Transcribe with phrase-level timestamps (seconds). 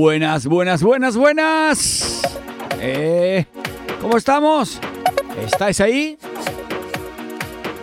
[0.00, 2.22] Buenas, buenas, buenas, buenas.
[2.80, 3.44] Eh,
[4.00, 4.80] ¿Cómo estamos?
[5.44, 6.16] ¿Estáis ahí?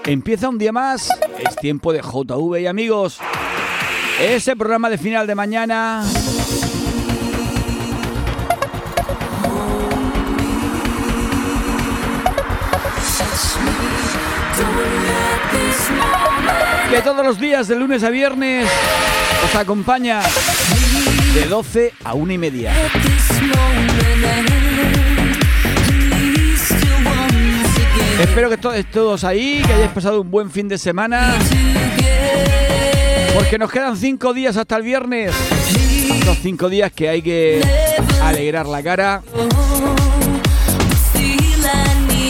[0.03, 1.11] Empieza un día más.
[1.37, 3.19] Es tiempo de JV y amigos.
[4.19, 6.03] Ese programa de final de mañana.
[16.89, 18.67] Que todos los días, de lunes a viernes,
[19.45, 20.21] os acompaña
[21.33, 22.73] de 12 a 1 y media.
[28.19, 31.35] Espero que estéis todos ahí, que hayáis pasado un buen fin de semana.
[33.35, 35.33] Porque nos quedan 5 días hasta el viernes.
[36.25, 37.61] Los 5 días que hay que
[38.23, 39.21] alegrar la cara.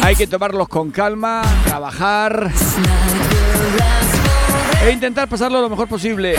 [0.02, 2.52] Hay que tomarlos con calma, trabajar
[4.86, 6.36] e intentar pasarlo lo mejor posible.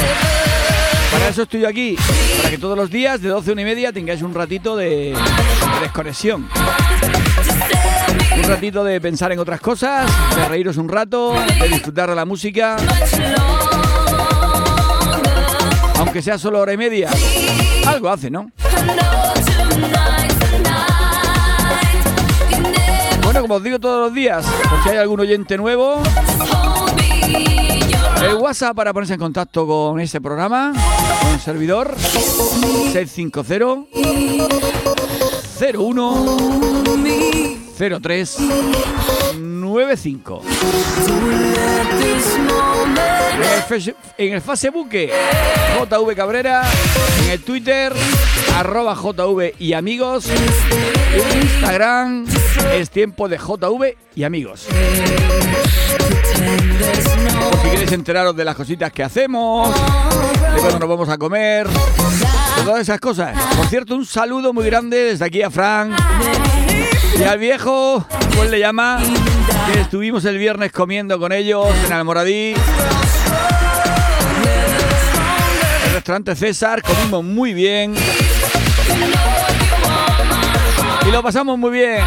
[1.10, 1.96] Para eso estoy aquí,
[2.36, 5.14] para que todos los días de 12 a 1 y media tengáis un ratito de,
[5.80, 6.48] desconexión.
[8.36, 12.24] Un ratito de pensar en otras cosas, de reíros un rato, de disfrutar de la
[12.24, 12.76] música.
[15.98, 17.10] Aunque sea solo hora y media.
[17.86, 18.50] Algo hace, ¿no?
[23.22, 26.02] Bueno, como os digo todos los días, por si hay algún oyente nuevo,
[28.22, 30.72] el WhatsApp para ponerse en contacto con este programa,
[31.22, 33.86] con el servidor, 650
[35.60, 36.36] 01
[38.00, 38.38] 03
[39.38, 40.42] 95.
[44.16, 46.62] En el, Facebook, JV Cabrera,
[47.22, 47.92] en el Twitter,
[48.56, 52.26] arroba JV y amigos, en Instagram
[52.72, 54.66] es tiempo de JV y amigos.
[57.62, 62.62] Si queréis enteraros de las cositas que hacemos, de cuando nos vamos a comer, de
[62.64, 63.36] todas esas cosas.
[63.56, 65.92] Por cierto, un saludo muy grande desde aquí a Frank
[67.18, 68.06] y al viejo,
[68.36, 69.00] pues le llama,
[69.72, 72.54] que estuvimos el viernes comiendo con ellos en Almoradí.
[75.86, 77.94] El restaurante César, comimos muy bien.
[81.06, 82.04] Y lo pasamos muy bien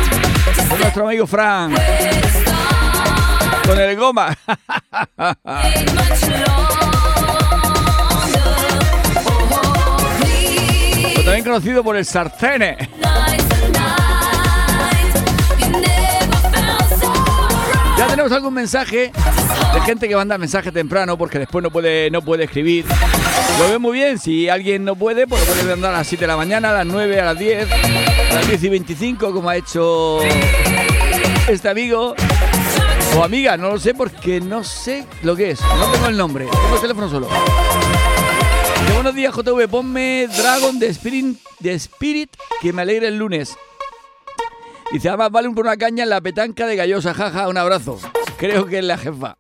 [0.70, 1.78] con nuestro amigo Frank.
[3.66, 4.38] Con el goma.
[11.24, 12.78] también conocido por el sartene.
[18.02, 19.12] Ya tenemos algún mensaje
[19.76, 22.84] de gente que manda mensaje temprano porque después no puede, no puede escribir.
[23.60, 26.24] Lo veo muy bien, si alguien no puede, pues lo puede mandar a las 7
[26.24, 29.50] de la mañana, a las 9, a las 10, a las 10 y 25, como
[29.50, 30.18] ha hecho
[31.48, 32.16] este amigo
[33.18, 36.46] o amiga, no lo sé porque no sé lo que es, no tengo el nombre,
[36.46, 37.28] tengo el teléfono solo.
[38.96, 43.56] buenos días JV, ponme Dragon de Spirit, Spirit que me alegre el lunes.
[44.92, 47.98] Dice, además vale por una caña en la petanca de Gallosa, jaja, un abrazo.
[48.38, 49.38] Creo que es la jefa.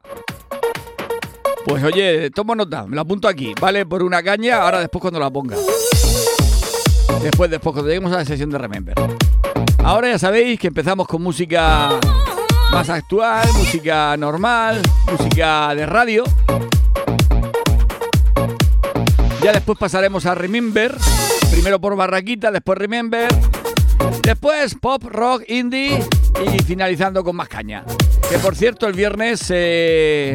[1.66, 3.54] Pues oye, tomo nota, me lo apunto aquí.
[3.60, 5.58] Vale por una caña, ahora después cuando la ponga.
[7.22, 8.96] Después, después, cuando lleguemos a la sesión de Remember.
[9.84, 12.00] Ahora ya sabéis que empezamos con música
[12.72, 16.24] más actual, música normal, música de radio.
[19.44, 20.96] Ya después pasaremos a Remember.
[21.52, 23.28] Primero por Barraquita, después Remember.
[24.22, 26.04] Después pop, rock, indie
[26.54, 27.84] y finalizando con más caña.
[28.30, 30.34] Que por cierto, el viernes se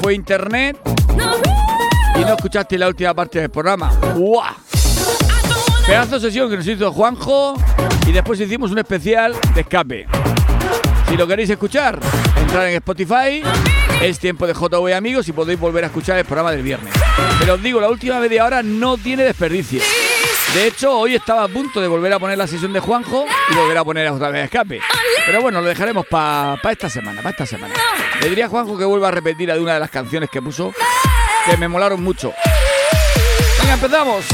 [0.00, 0.78] fue internet
[2.16, 3.92] y no escuchaste la última parte del programa.
[4.14, 4.54] ¡Guau!
[5.86, 7.54] Pedazo de sesión que nos hizo Juanjo
[8.06, 10.06] y después hicimos un especial de escape.
[11.08, 12.00] Si lo queréis escuchar,
[12.40, 13.42] entrar en Spotify.
[14.02, 16.92] Es tiempo de JV amigos y podéis volver a escuchar el programa del viernes.
[17.38, 19.80] Pero os digo, la última media hora no tiene desperdicio.
[20.54, 23.54] De hecho, hoy estaba a punto de volver a poner la sesión de Juanjo y
[23.54, 24.80] volver a poner otra vez escape.
[25.26, 27.74] Pero bueno, lo dejaremos para esta semana, para esta semana.
[28.20, 30.72] Le diría a Juanjo que vuelva a repetir a una de las canciones que puso,
[31.44, 32.32] que me molaron mucho.
[33.60, 34.24] Venga, empezamos.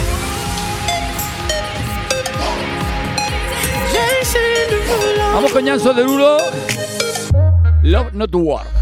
[5.33, 6.05] Vamos con Janso de.
[7.83, 8.82] Love Not War.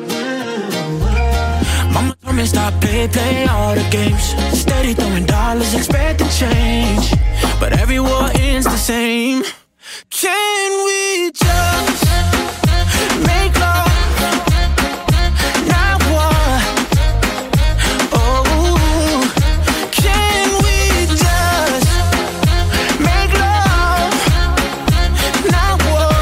[2.31, 4.35] Mama told me stop play, play all the games.
[4.57, 7.11] Steady throwing dollars, expect to change.
[7.59, 9.43] But every war ends the same.
[10.09, 12.05] Can we just
[13.27, 13.91] make love?
[15.67, 16.59] Not war.
[18.13, 19.23] Oh,
[19.91, 21.87] can we just
[23.07, 24.13] make love?
[25.51, 26.15] Not war.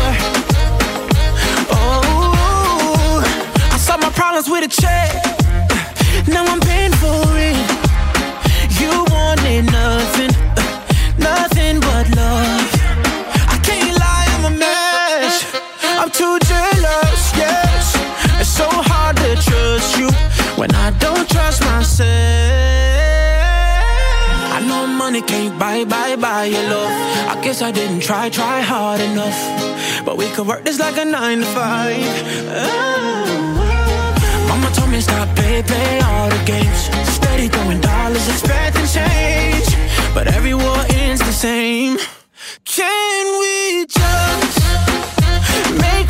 [1.69, 3.21] Oh,
[3.71, 5.17] I solve my problems with a check.
[6.27, 7.57] Now I'm paying for it.
[8.79, 10.63] You wanted nothing, uh,
[11.17, 12.69] nothing but love.
[13.53, 15.35] I can't lie, I'm a mess.
[15.83, 17.95] I'm too jealous, yes.
[18.39, 20.09] It's so hard to trust you
[20.59, 22.09] when I don't trust myself.
[24.55, 26.91] I know money can't buy, buy, buy your love.
[27.33, 29.39] I guess I didn't try, try hard enough.
[30.05, 31.97] But we could work this like a nine to five.
[32.51, 33.48] Oh.
[34.99, 36.89] Me stop, play, play all the games.
[37.07, 39.67] Steady throwing dollars, expecting change.
[40.13, 41.97] But every war ends the same.
[42.65, 44.59] Can we just
[45.79, 46.08] make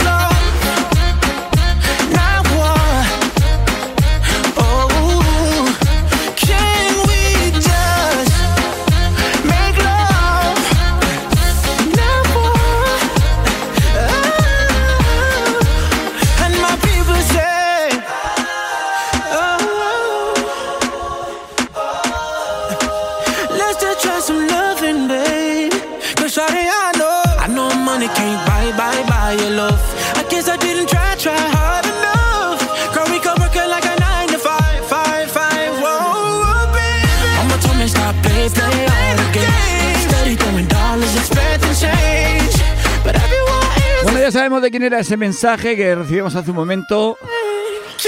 [44.32, 47.18] sabemos de quién era ese mensaje que recibimos hace un momento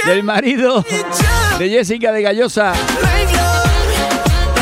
[0.06, 0.84] del marido
[1.58, 2.74] de Jessica de Gallosa,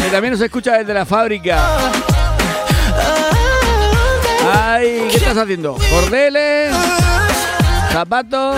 [0.03, 1.59] que también nos escucha desde la fábrica.
[4.53, 5.75] Ay, ¿qué estás haciendo?
[5.89, 6.75] ¿Cordeles?
[7.91, 8.55] ¿Zapatos?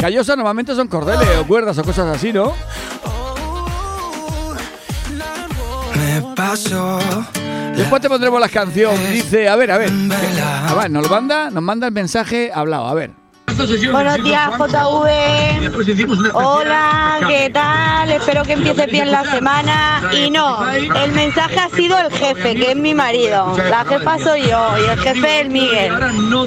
[0.00, 2.54] Gallosa normalmente son cordeles o cuerdas o cosas así, ¿no?
[5.96, 7.53] Me.
[7.76, 8.94] Después te pondremos la canción.
[9.12, 9.90] Dice, a ver, a ver.
[10.68, 12.86] A ver, nos manda, nos manda el mensaje hablado.
[12.86, 13.23] A ver.
[13.56, 16.30] Buenos días, JV.
[16.34, 18.10] Hola, ¿qué tal?
[18.10, 20.10] Espero que empieces bien la semana.
[20.12, 23.56] Y no, el mensaje ha sido el jefe, que es mi marido.
[23.70, 25.92] La jefa soy yo y el jefe es Miguel,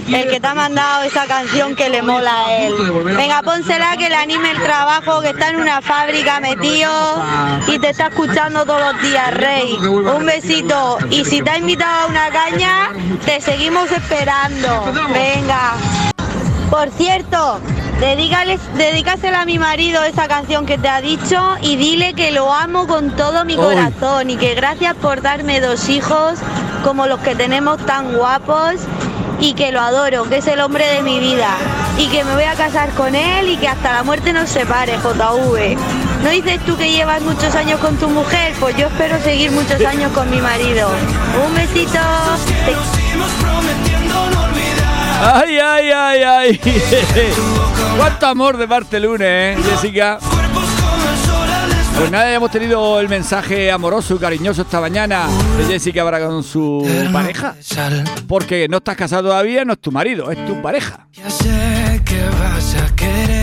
[0.08, 2.74] el que te ha mandado esa canción que le mola a él.
[3.16, 6.92] Venga, pónsela que le anime el trabajo, que está en una fábrica metido
[7.68, 9.78] y te está escuchando todos los días, Rey.
[9.78, 10.98] Un besito.
[11.10, 12.92] Y si te ha invitado a una caña,
[13.26, 14.94] te seguimos esperando.
[15.14, 16.17] Venga.
[16.70, 17.60] Por cierto,
[18.00, 22.52] dedícale, dedícasela a mi marido esa canción que te ha dicho y dile que lo
[22.54, 23.64] amo con todo mi Uy.
[23.64, 26.40] corazón y que gracias por darme dos hijos
[26.84, 28.76] como los que tenemos tan guapos
[29.40, 31.50] y que lo adoro, que es el hombre de mi vida
[31.98, 34.98] y que me voy a casar con él y que hasta la muerte nos separe,
[34.98, 35.78] JV.
[36.24, 38.54] ¿No dices tú que llevas muchos años con tu mujer?
[38.60, 40.90] Pues yo espero seguir muchos años con mi marido.
[41.48, 42.00] Un besito.
[42.66, 44.47] Te-
[45.20, 46.60] Ay, ay, ay, ay.
[47.98, 50.20] Cuánto amor de parte lunes, ¿eh, Jessica?
[51.98, 56.44] Pues nada, hemos tenido el mensaje amoroso y cariñoso esta mañana de Jessica para con
[56.44, 57.56] su pareja.
[58.28, 61.08] Porque no estás casado todavía, no es tu marido, es tu pareja.
[61.12, 61.28] ya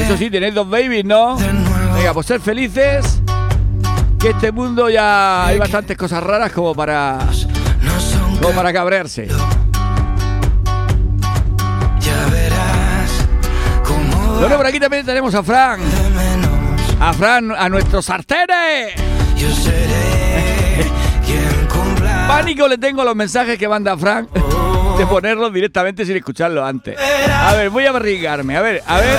[0.05, 1.37] Eso sí, tenéis dos babies, ¿no?
[1.97, 3.21] Venga, pues ser felices.
[4.21, 7.19] Que este mundo ya hay bastantes cosas raras como para,
[8.41, 9.27] como para cabrearse.
[14.45, 15.81] Bueno, por aquí también tenemos a Fran.
[17.01, 18.93] A Fran, a nuestros sartenes.
[19.39, 20.85] Yo seré
[21.25, 22.27] quien cumpla.
[22.29, 24.29] Pánico le tengo los mensajes que manda Fran
[24.99, 26.95] de ponerlos directamente sin escucharlo antes.
[27.33, 28.59] A ver, voy a barrigarme.
[28.59, 29.19] A ver, a ver.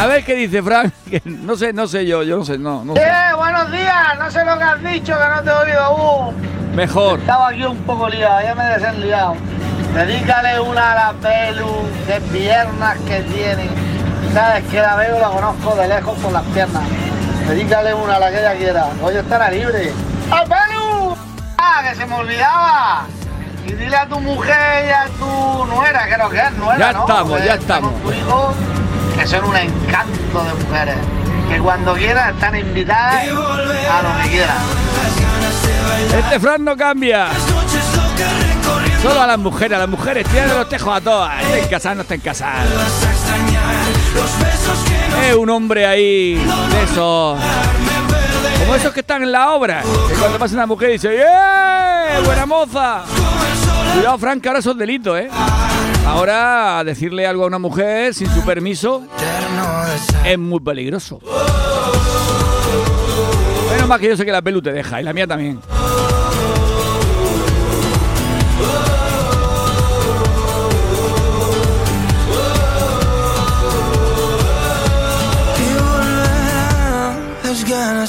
[0.00, 0.90] A ver qué dice Fran.
[1.10, 3.02] Que no sé, no sé yo, yo no sé, no, no sé.
[3.02, 6.34] Eh, buenos días, no sé lo que has dicho, que no te he oído aún.
[6.74, 7.18] Mejor.
[7.18, 9.36] Estaba aquí un poco liado, ya me he desenliado.
[9.94, 11.68] Dedícale una a la pelu,
[12.06, 13.91] de piernas que tiene.
[14.32, 16.82] Sabes que la veo, la conozco de lejos por las piernas.
[17.48, 18.86] Dedícale una a la que ella quiera.
[19.02, 19.92] Hoy estará libre.
[20.30, 21.14] ¡A pelu!
[21.58, 23.04] ¡Ah, que se me olvidaba!
[23.66, 26.92] Y dile a tu mujer y a tu nuera, que lo que es nuera, Ya
[26.92, 27.00] ¿no?
[27.00, 28.02] estamos, Que ya estamos.
[28.02, 28.54] tu hijo,
[29.18, 30.96] que son un encanto de mujeres.
[31.50, 34.56] Que cuando quieran están invitadas a lo que quieran.
[36.24, 37.28] Este Fran no cambia.
[39.02, 41.42] Solo a las mujeres, a las mujeres, de los tejos a todas.
[41.42, 42.64] Estén casadas, no estén casadas.
[45.28, 47.38] Es un hombre ahí de esos.
[48.60, 49.82] Como esos que están en la obra.
[50.08, 52.20] Que cuando pasa una mujer dice, ¡eh!
[52.24, 53.02] ¡Buena moza!
[53.94, 55.28] Cuidado, Frank, ahora son delitos, ¿eh?
[56.06, 59.02] Ahora decirle algo a una mujer sin su permiso
[60.24, 61.20] es muy peligroso.
[63.70, 65.60] Menos más que yo sé que la pelu te deja y la mía también.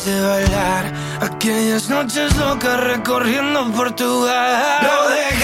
[0.01, 4.81] De bailar aquellas noches locas recorriendo Portugal.
[4.81, 5.42] No dejaré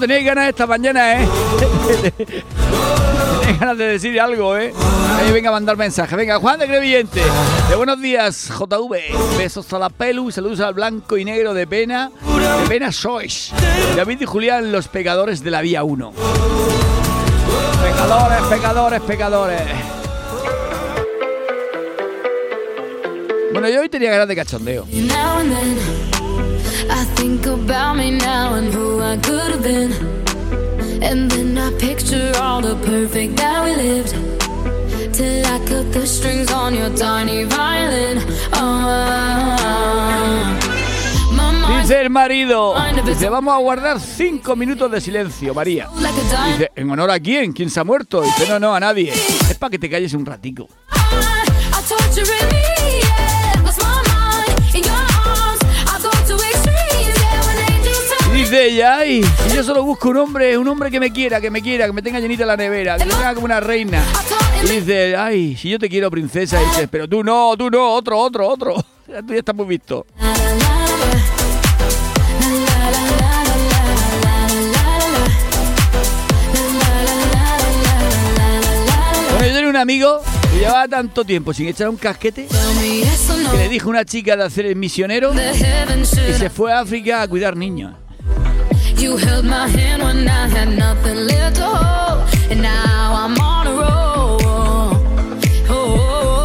[0.00, 1.28] tenéis ganas esta mañana, ¿eh?
[3.40, 4.72] tenéis ganas de decir algo, ¿eh?
[5.18, 6.16] Ahí venga a mandar mensaje.
[6.16, 7.20] Venga, Juan de Crevillente.
[7.68, 9.36] De buenos días, JV.
[9.36, 12.10] Besos a la pelu saludos al blanco y negro de pena.
[12.62, 13.52] De pena sois.
[13.94, 16.12] David y Julián, los pegadores de la vía 1.
[17.82, 19.62] Pecadores, pecadores, pecadores.
[23.52, 24.86] Bueno, yo hoy tenía ganas de cachondeo.
[27.20, 29.92] Think about me now and who I could have been.
[31.02, 34.14] And then I picture all the perfect that we lived.
[35.12, 38.18] Till I cut the strings on your tiny violin.
[38.54, 39.80] Oh,
[41.82, 42.74] Dice el marido.
[43.04, 45.88] Dice, vamos a guardar cinco minutos de silencio, María.
[46.52, 47.52] Dice, ¿en honor a quién?
[47.52, 48.22] ¿Quién se ha muerto?
[48.22, 49.12] Dice, no, no, a nadie.
[49.12, 50.68] Es para que te calles un ratico.
[58.50, 61.40] Y me dice ella, si yo solo busco un hombre, un hombre que me quiera,
[61.40, 64.02] que me quiera, que me tenga llenita la nevera, que me tenga como una reina.
[64.64, 68.18] Y dice, ay, si yo te quiero, princesa, y pero tú no, tú no, otro,
[68.18, 68.74] otro, otro.
[69.26, 70.04] Tú ya estás muy visto.
[79.30, 80.20] Bueno, yo tenía un amigo
[80.52, 84.44] que llevaba tanto tiempo sin echar un casquete que le dijo a una chica de
[84.44, 87.94] hacer el misionero y se fue a África a cuidar niños.
[89.00, 93.66] You held my hand when I had nothing left to hold, and now I'm on
[93.66, 94.38] a roll.
[95.70, 96.44] Oh,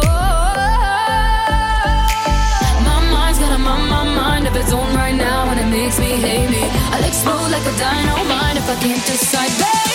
[2.86, 6.48] my mind's got a mind of its own right now, and it makes me hate
[6.48, 6.62] me.
[6.92, 9.85] I'll explode like a dynamite if I can't decide, baby.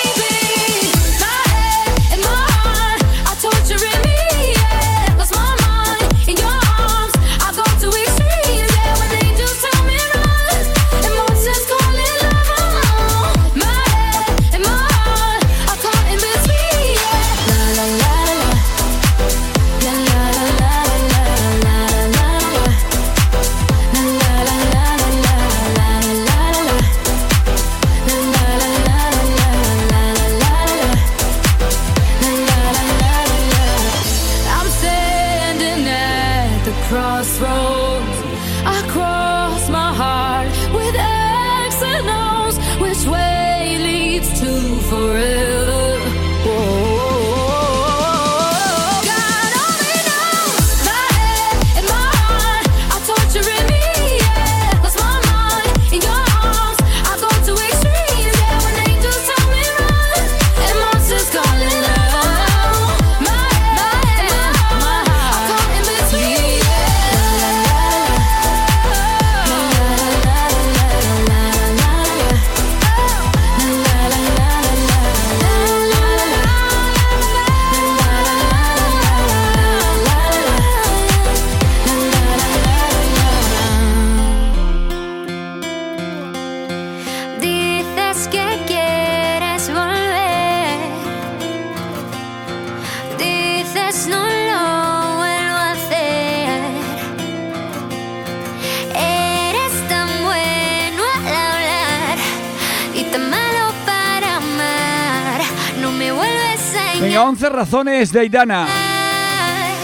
[107.51, 108.61] 11 razones de Aitana.
[108.61, 109.77] engañar.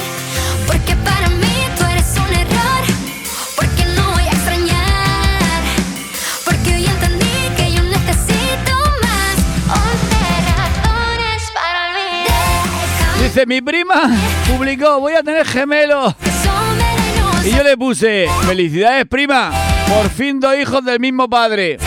[0.67, 2.83] Porque para mí tú eres un error.
[3.57, 5.61] Porque no voy a extrañar.
[6.45, 9.35] Porque hoy entendí que yo necesito más.
[9.67, 10.15] 11
[10.55, 13.23] razones para olvidar.
[13.23, 14.11] Dice, mi prima
[14.47, 16.15] publicó, voy a tener gemelos.
[17.43, 19.51] Y yo le puse, felicidades prima,
[19.87, 21.77] por fin dos hijos del mismo padre.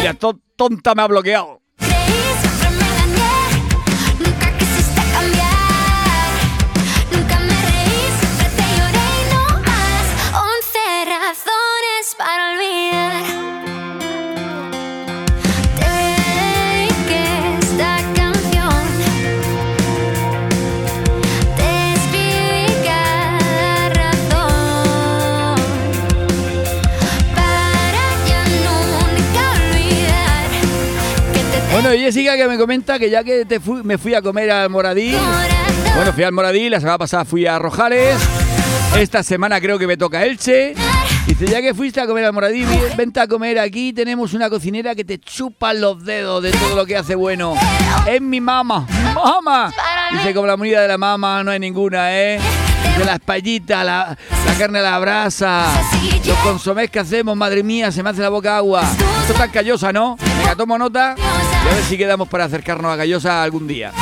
[0.00, 1.60] Y la to- tonta me ha bloqueado.
[31.88, 34.50] Bueno, y Jessica que me comenta que ya que te fui- me fui a comer
[34.50, 35.14] al Moradí,
[35.96, 38.14] bueno, fui al Moradí, la semana pasada fui a Rojales,
[38.98, 40.74] esta semana creo que me toca Elche.
[41.26, 44.94] Dice, ya que fuiste a comer al Moradí, vente a comer aquí, tenemos una cocinera
[44.94, 47.54] que te chupa los dedos de todo lo que hace bueno.
[48.06, 49.72] Es mi mamá, mamá.
[50.12, 52.38] Dice, como la monida de la mamá no hay ninguna, ¿eh?
[52.98, 54.16] De la espallita, la,
[54.46, 55.66] la carne a la brasa,
[56.26, 58.82] los consomés que hacemos, madre mía, se me hace la boca agua.
[59.28, 60.16] Esto en Callosa, ¿no?
[60.38, 63.92] Venga, tomo nota y a ver si quedamos para acercarnos a Callosa algún día.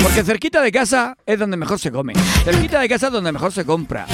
[0.00, 2.12] Porque cerquita de casa es donde mejor se come.
[2.44, 4.06] Cerquita de casa es donde mejor se compra.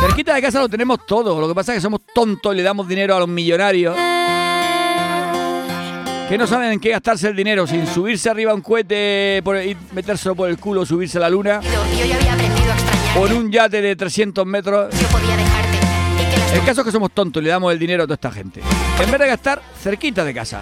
[0.00, 1.38] Cerquita de casa lo tenemos todo.
[1.38, 3.96] Lo que pasa es que somos tontos y le damos dinero a los millonarios
[6.28, 9.56] que no saben en qué gastarse el dinero sin subirse arriba a un cohete por,
[9.56, 12.57] y metérselo por el culo, subirse a la luna, Yo ya había
[13.26, 14.94] en un yate de 300 metros.
[14.98, 15.78] Yo podía dejarte
[16.54, 18.30] y El caso es que somos tontos y le damos el dinero a toda esta
[18.30, 18.60] gente.
[19.00, 20.60] En vez de gastar cerquita de casa.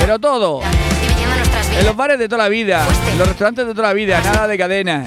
[0.00, 0.60] Pero todo.
[1.78, 4.46] En los bares de toda la vida, en los restaurantes de toda la vida, nada
[4.46, 5.04] de cadena.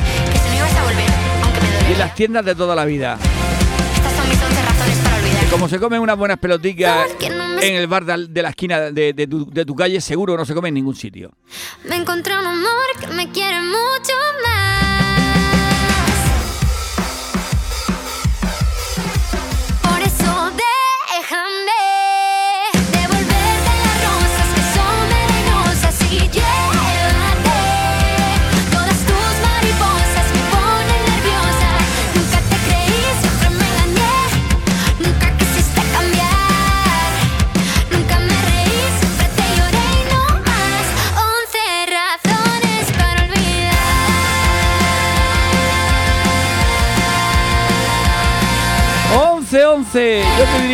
[1.90, 3.18] Y en las tiendas de toda la vida.
[5.18, 5.50] Olvidar.
[5.52, 9.28] Como se comen unas buenas me- en el bar de, de la esquina de, de
[9.28, 11.32] tu, de tu calle, seguro no se come en ningún sitio.
[11.86, 14.14] Me encontré un amor que me quiere mucho
[14.44, 14.57] más.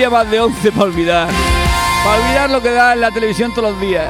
[0.10, 1.30] Más de 11 para olvidar.
[2.04, 4.10] Para olvidar lo que da en la televisión todos los días.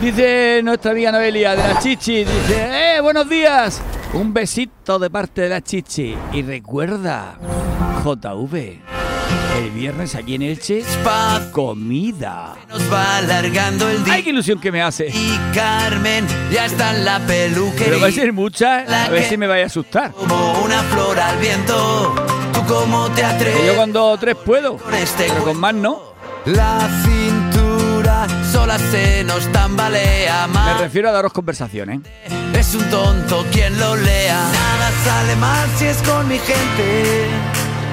[0.00, 2.24] Dice nuestra amiga Noelia de la Chichi.
[2.24, 3.82] Dice, ¡eh, buenos días!
[4.14, 6.16] Un besito de parte de la Chichi.
[6.32, 7.36] Y recuerda,
[8.04, 8.80] JV,
[9.58, 10.82] el viernes aquí en Elche,
[11.52, 12.54] comida.
[12.68, 14.14] Nos va alargando el día.
[14.14, 15.08] ¡Ay, qué ilusión que me hace!
[15.08, 17.86] Y Carmen ya está en la peluquería.
[17.86, 20.12] Pero va a ser mucha, a ver si me vaya a asustar.
[20.12, 22.14] Como una flor al viento.
[22.52, 23.66] ¿Tú cómo te Que atreves?
[23.66, 26.12] yo cuando tres puedo, con este pero con más no.
[26.46, 30.80] La cintura sola se nos tambalea Me más.
[30.80, 32.00] refiero a daros conversaciones.
[32.54, 34.34] Es un tonto quien lo lea.
[34.52, 37.26] Nada sale mal si es con mi gente.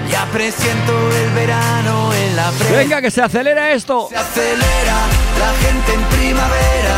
[0.10, 0.94] Ya presiento
[1.24, 2.78] el verano en la frente.
[2.78, 4.08] Venga, que se acelera esto.
[4.10, 4.98] Se acelera
[5.40, 6.98] la gente en primavera.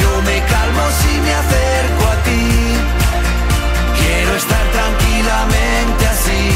[0.00, 2.46] Yo me calmo si me acerco a ti.
[3.98, 6.50] Quiero estar tranquilamente así,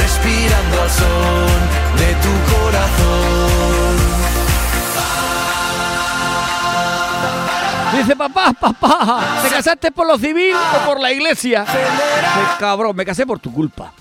[0.00, 1.60] respirando al son
[1.98, 3.85] de tu corazón.
[7.96, 11.64] Dice papá, papá, ¿te casaste por lo civil o por la iglesia?
[11.64, 13.92] Dice, cabrón, me casé por tu culpa.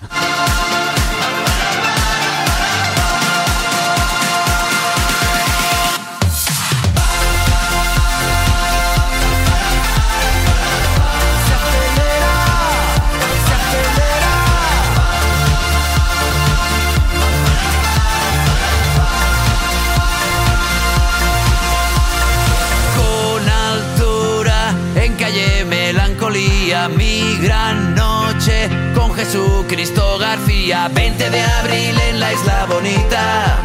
[29.25, 30.87] Jesucristo García.
[30.93, 33.57] 20 de abril en la isla bonita,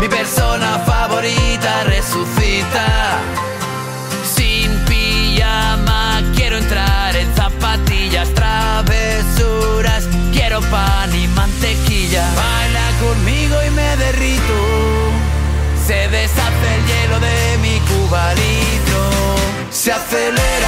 [0.00, 3.20] mi persona favorita resucita.
[4.34, 12.24] Sin pijama, quiero entrar en zapatillas, travesuras, quiero pan y mantequilla.
[12.34, 14.58] Baila conmigo y me derrito.
[15.86, 19.02] Se deshace el hielo de mi cuba litro.
[19.70, 20.65] Se acelera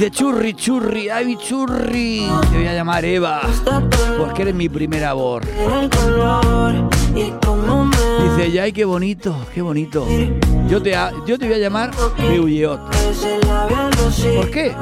[0.00, 2.26] Dice churri, churri, ay churri.
[2.50, 3.42] Te voy a llamar Eva.
[4.16, 5.42] Porque eres mi primer amor.
[8.22, 10.06] Dice, ay, qué bonito, qué bonito.
[10.70, 11.90] Yo te, yo te voy a llamar
[13.98, 14.36] rosita.
[14.36, 14.74] ¿Por qué?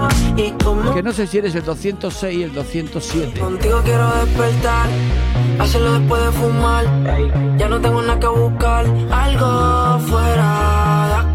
[0.85, 3.41] Porque no sé si eres el 206 y el 207.
[3.41, 4.87] Contigo quiero despertar,
[5.59, 6.85] hacerlo después de fumar.
[7.59, 10.88] Ya no tengo nada que buscar, algo fuera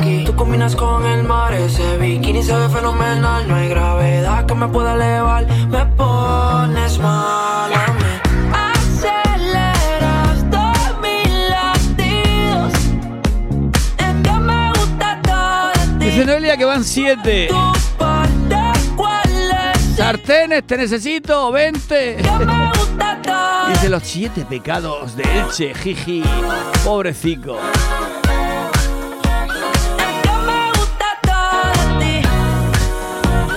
[0.04, 0.24] aquí.
[0.26, 3.48] Tú combinas con el mar, ese bikini se ve fenomenal.
[3.48, 8.04] No hay gravedad que me pueda elevar, me pones mal a mí.
[8.54, 12.74] Aceleras todos mis latidos.
[13.98, 16.06] Es que me gusta todo de ti.
[16.06, 17.48] Dice Noelia que van 7.
[17.50, 18.56] Tu parte,
[18.96, 19.96] ¿cuál es?
[19.96, 22.18] Sartenes, te necesito, 20.
[22.18, 26.24] Que me gusta todo Dice los siete pecados de Elche, jiji.
[26.84, 27.58] Pobrecico.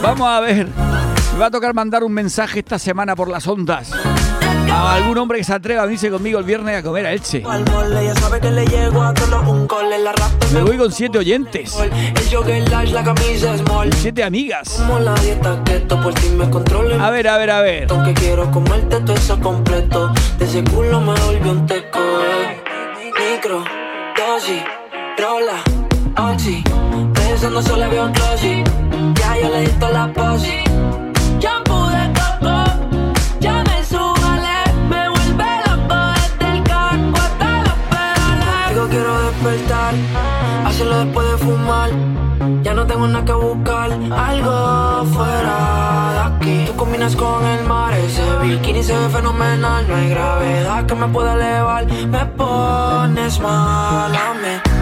[0.06, 0.68] Vamos a ver.
[1.32, 3.90] Me va a tocar mandar un mensaje esta semana por las ondas.
[4.70, 7.42] A algún hombre que se atreva a venirse conmigo el viernes a comer a Elche.
[7.44, 7.64] Un.
[10.54, 11.76] Me voy con siete oyentes.
[13.58, 13.92] Small.
[13.94, 14.80] Siete amigas.
[17.00, 17.88] A ver, a ver, a ver.
[18.14, 20.12] Quiero comerte todo eso completo.
[20.38, 21.14] De ese culo me
[21.50, 21.98] un teco.
[23.02, 23.64] Micro,
[24.16, 24.62] dosis,
[25.18, 25.64] rola,
[26.32, 26.62] oxi.
[27.12, 28.62] Pensando solo veo glossy.
[29.42, 30.64] Yo le di toda la posi.
[31.38, 32.56] Shampoo de coco,
[33.40, 34.58] ya me subale.
[34.88, 38.68] Me vuelve loco desde el casco hasta los pedales.
[38.70, 39.94] Digo quiero despertar,
[40.66, 41.90] hacerlo después de fumar.
[42.62, 46.64] Ya no tengo nada que buscar, algo fuera de aquí.
[46.66, 49.86] Tú combinas con el mar, ese bikini se ve fenomenal.
[49.86, 54.75] No hay gravedad que me pueda elevar, me pones mal a mí.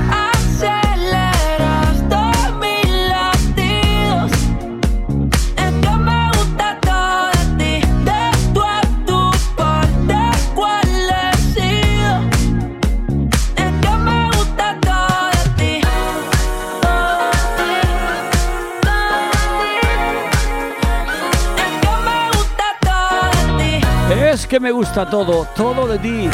[24.54, 26.30] Que me gusta todo, todo de ti.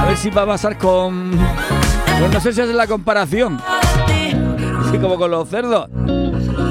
[0.00, 1.32] A ver si va a pasar con.
[2.18, 3.60] Pues no sé si es la comparación.
[4.80, 5.90] Así como con los cerdos.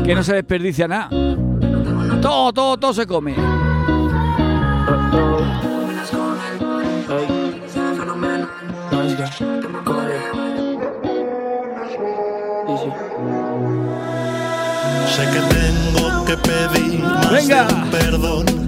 [0.04, 1.10] Que no se desperdicia nada.
[2.20, 3.36] Todo, todo, todo se come.
[15.16, 17.68] Sé que tengo que pedir más Venga.
[17.92, 18.63] perdón.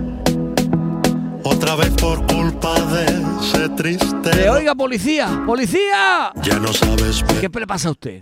[1.66, 3.06] Otra vez por culpa de
[3.42, 4.30] ese triste.
[4.38, 6.32] Eh, oiga, policía, policía.
[6.44, 8.22] Ya no sabes ¿Qué le pasa a usted?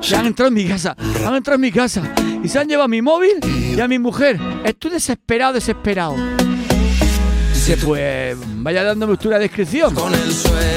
[0.00, 0.94] Se han entrado en mi casa,
[1.26, 4.38] han entrado en mi casa y se han llevado mi móvil y a mi mujer.
[4.62, 6.14] Estoy desesperado, desesperado.
[7.52, 9.92] Dice, pues vaya dándome usted una descripción.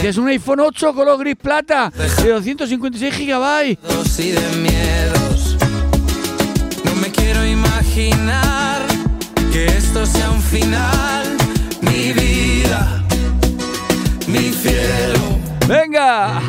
[0.02, 4.20] Que es un iPhone 8 color gris plata de 256 gigabytes.
[4.20, 5.56] y de miedos.
[6.84, 8.88] No me quiero imaginar
[9.52, 11.21] que esto sea un final.
[12.14, 13.04] Mi vida,
[14.28, 15.40] mi cielo.
[15.68, 16.42] Venga,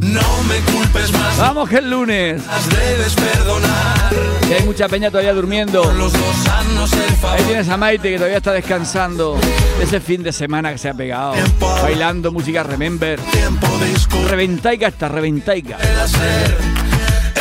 [0.00, 2.42] No me culpes más, vamos que es lunes.
[2.44, 4.12] las debes perdonar.
[4.50, 5.84] Y hay mucha peña todavía durmiendo.
[5.92, 9.38] Los dos años el Ahí tienes a Maite que todavía está descansando
[9.78, 11.34] de ese fin de semana que se ha pegado.
[11.82, 13.20] Bailando música Remember.
[14.28, 15.78] Reventaica hasta reventaica.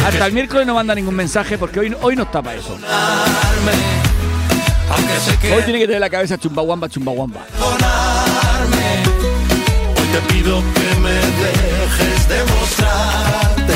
[0.05, 2.77] Hasta el miércoles no manda ningún mensaje porque hoy, hoy no está para eso.
[4.95, 7.41] Aunque sé que Hoy tiene que tener la cabeza chumbawamba, chumbawamba.
[7.45, 9.03] perdonarme.
[9.97, 13.73] Hoy te pido que me dejes demostrarte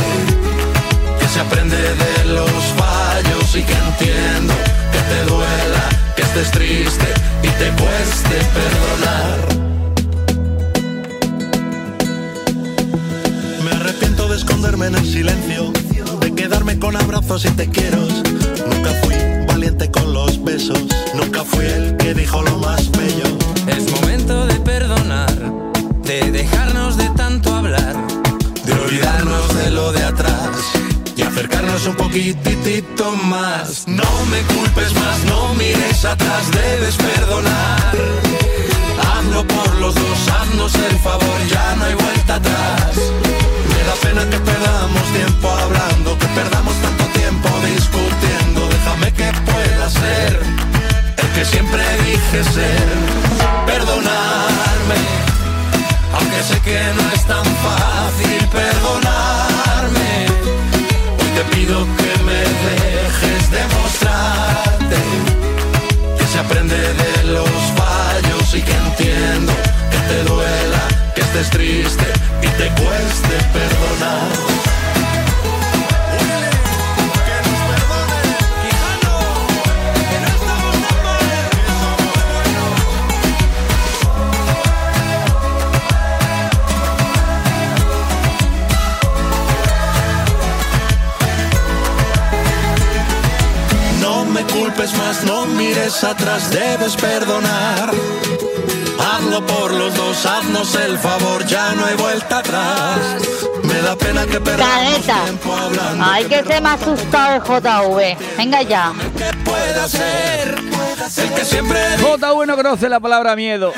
[1.20, 4.54] Que se aprende de los fallos y que entiendo
[4.92, 7.08] que te duela, que estés triste
[7.44, 9.38] y te cueste perdonar.
[13.64, 15.72] Me arrepiento de esconderme en el silencio,
[16.22, 17.98] de quedarme con abrazos y te quiero.
[18.70, 19.16] Nunca fui
[20.48, 20.80] besos,
[21.14, 23.28] nunca fui el que dijo lo más bello.
[23.68, 25.36] Es momento de perdonar,
[26.04, 27.96] de dejarnos de tanto hablar,
[28.64, 30.52] de olvidarnos de lo de atrás
[31.18, 33.88] y acercarnos un poquitito más.
[33.88, 37.97] No me culpes más, no mires atrás, debes perdonar.
[96.52, 97.92] Debes perdonar.
[99.00, 103.00] Hazlo por los dos, haznos el favor, ya no hay vuelta atrás.
[103.64, 105.24] Me da pena que perdamos Caneta.
[105.24, 106.06] tiempo hablando.
[106.06, 108.18] Ay, que se me ha asustado el JV.
[108.38, 108.94] Venga ya.
[109.18, 110.58] que pueda ser
[111.18, 113.74] el que siempre JV no conoce la palabra miedo.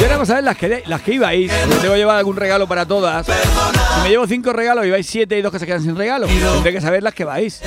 [0.00, 1.52] Y ahora vamos a las que, las que ibais.
[1.52, 3.26] Yo tengo que llevar algún regalo para todas.
[3.26, 6.26] Si me llevo cinco regalos y vais siete y dos que se quedan sin regalo.
[6.26, 7.60] Tendré que saber las que vais.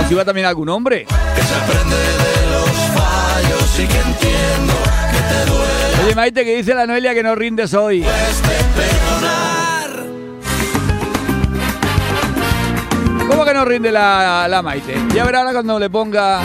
[0.00, 1.04] O si va también algún hombre.
[1.04, 4.74] que se aprende de los fallos y que entiendo
[5.12, 8.06] que te duele Oye, Maite, que dice la Noelia que no rindes hoy.
[13.28, 14.94] ¿Cómo que no rinde la, la Maite?
[15.14, 16.40] Ya verá ahora cuando le ponga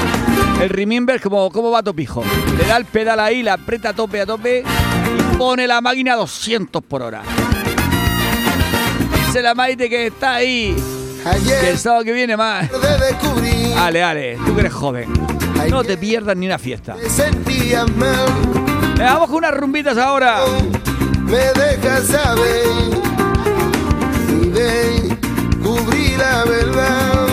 [0.62, 2.24] el remember cómo, cómo va Topijo.
[2.58, 6.14] Le da el pedal ahí, la aprieta a tope a tope y pone la máquina
[6.14, 7.22] a 200 por hora.
[9.26, 10.76] Dice la Maite que está ahí.
[11.62, 12.70] Que el sábado que viene más.
[13.78, 15.14] Ale, Ale, tú que eres joven.
[15.70, 16.96] No te pierdas ni una fiesta.
[16.96, 17.02] me
[19.04, 20.42] vamos con unas rumbitas ahora.
[21.24, 22.66] me dejas saber
[24.30, 25.18] y de
[25.64, 27.33] cubrir la verdad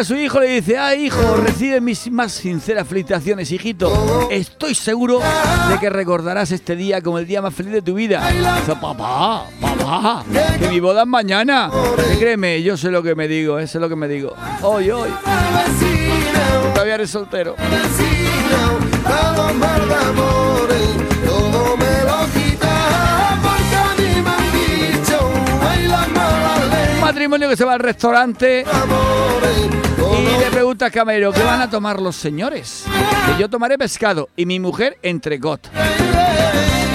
[0.00, 4.28] a su hijo le dice, ah hijo, recibe mis más sinceras felicitaciones, hijito.
[4.30, 5.20] Estoy seguro
[5.68, 8.22] de que recordarás este día como el día más feliz de tu vida.
[8.66, 10.24] Papá, papá,
[10.58, 11.70] que mi boda es mañana.
[12.18, 14.34] Créeme, yo sé lo que me digo, eso es lo que me digo.
[14.62, 15.10] Hoy, hoy,
[16.72, 17.56] todavía eres soltero.
[27.50, 32.14] Que se va al restaurante y le pregunta al camarero, ¿qué van a tomar los
[32.14, 32.84] señores?
[33.26, 35.68] Que yo tomaré pescado y mi mujer entrecot.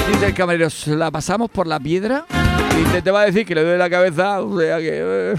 [0.07, 2.25] Dice el camarero, ¿se la pasamos por la piedra?
[2.79, 4.89] Y te, va a decir que le duele la cabeza, o sea que...
[4.91, 5.35] eh.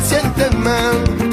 [0.00, 1.27] sientes mal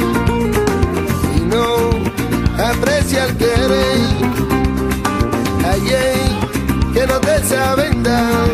[7.48, 7.56] que
[7.92, 8.45] no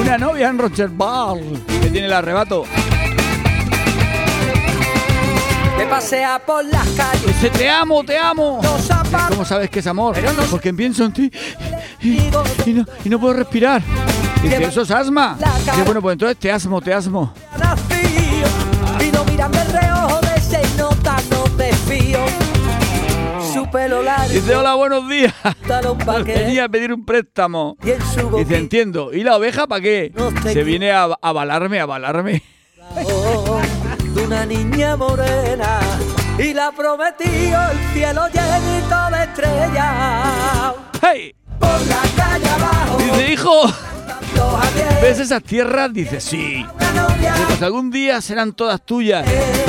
[0.00, 1.40] Una novia en Rocherbal
[1.82, 2.64] que tiene el arrebato.
[5.76, 7.26] Me pasea por las calles.
[7.26, 8.60] Dice, te amo, te amo.
[9.28, 10.16] ¿Cómo sabes que es amor?
[10.50, 11.30] Porque pienso en ti
[12.00, 13.82] y, y no, y no puedo respirar.
[14.42, 15.36] Dice, eso es asma.
[15.38, 17.32] Dice, bueno, pues entonces te asmo, te asmo.
[23.84, 24.32] Pelo largo.
[24.32, 25.34] Dice, hola, buenos días.
[26.24, 27.76] Venía a pedir un préstamo.
[27.82, 29.12] Y Dice, entiendo.
[29.12, 30.12] ¿Y la oveja para qué?
[30.52, 32.42] Se viene a avalarme, a avalarme.
[34.14, 35.80] de una niña morena
[36.38, 40.74] y la prometió el cielo llenito de estrellas.
[41.02, 41.34] ¡Hey!
[41.58, 42.98] Por la calle abajo.
[42.98, 43.62] Dice, hijo,
[45.02, 45.92] ¿ves esas tierras?
[45.92, 46.64] Dice, sí.
[47.46, 49.26] pues algún día serán todas tuyas.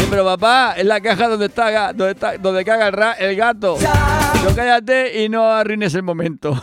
[0.09, 3.77] Pero papá, es la caja donde está, donde está, donde caga el, gato.
[4.43, 6.61] No cállate y no arruines el momento.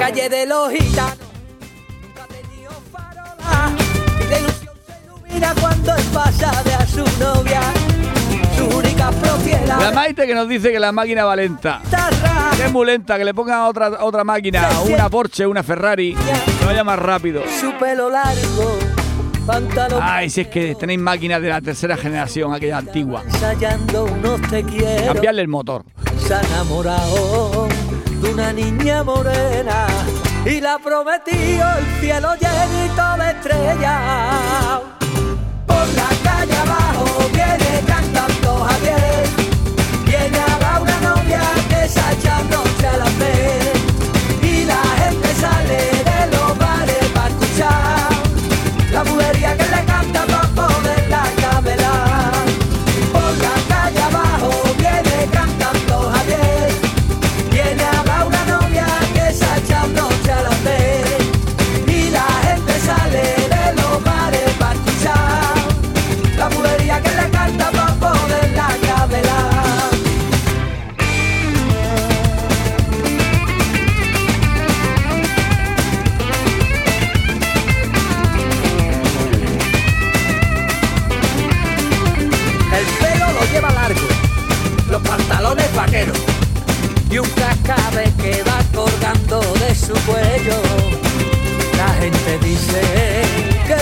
[0.00, 1.18] Calle de los gitanos
[2.00, 3.76] nunca ha tenido farola
[4.18, 7.60] y de ilusión se ilumina cuando él pasa de a su novia.
[8.56, 11.82] Su única propiedad La Maite que nos dice que la máquina va lenta.
[12.56, 16.14] Que es muy lenta, que le pongan otra, otra máquina, una Porsche, una Ferrari,
[16.58, 17.42] que vaya más rápido.
[17.60, 18.78] Su pelo largo,
[20.00, 23.22] Ay, si es que tenéis máquinas de la tercera generación, aquella antigua.
[25.06, 25.84] Cambiarle el motor.
[26.26, 27.68] Se ha enamorado
[28.20, 29.86] de una niña morena
[30.44, 34.80] y la prometió el cielo llenito de estrellas.
[35.66, 39.29] Por la calle abajo viene cantando Javier,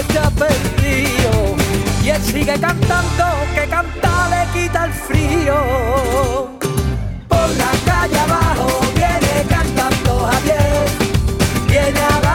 [0.01, 1.57] está perdido
[2.03, 6.51] y él sigue cantando que canta le quita el frío.
[7.29, 10.87] Por la calle abajo viene cantando Javier,
[11.67, 12.28] viene a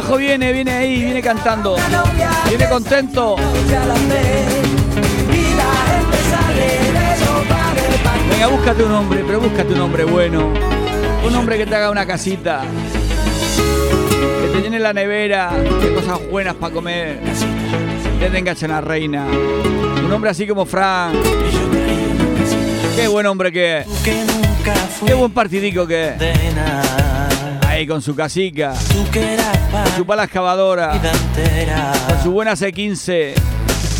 [0.00, 1.76] abajo viene, viene ahí, viene cantando.
[2.48, 3.36] Viene contento.
[8.30, 10.52] Venga, búscate un hombre, pero búscate un hombre bueno.
[11.26, 12.62] Un hombre que te haga una casita.
[14.42, 17.20] Que te llene la nevera de cosas buenas para comer.
[18.18, 19.26] Que tenga una reina.
[19.26, 21.14] Un hombre así como Frank.
[22.96, 23.86] Qué buen hombre que es.
[25.04, 27.09] Qué buen partidico que es.
[27.80, 28.74] Ahí con su casica.
[29.10, 29.38] Que
[29.72, 31.00] Con su pala excavadora.
[31.00, 33.32] Con su buena C15.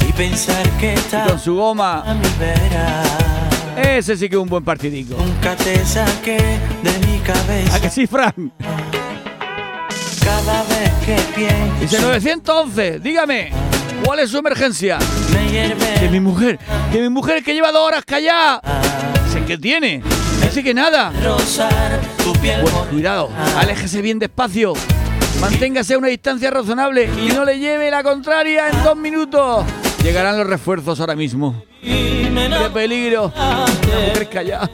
[0.07, 2.05] y pensar que Y con su a goma.
[3.83, 5.17] Ese sí que es un buen partidico.
[5.17, 7.75] Nunca te saqué de mi cabeza.
[7.75, 8.35] ¿A que sí, Frank?
[10.23, 13.51] Cada vez que pienso Dice 911, dígame,
[14.05, 14.99] ¿cuál es su emergencia?
[15.33, 16.59] me hierve Que mi mujer,
[16.93, 18.61] que mi mujer que lleva dos horas callada.
[19.25, 20.03] Dice, ¿qué tiene?
[20.43, 21.13] Dice que nada.
[21.25, 22.00] rozar
[22.35, 24.75] piel cuidado, aléjese bien despacio.
[25.41, 29.65] Manténgase a una distancia razonable y no le lleve la contraria en dos minutos.
[30.03, 31.63] Llegarán los refuerzos ahora mismo.
[31.83, 33.33] ¡Qué peligro!
[33.35, 34.71] Mujer callada.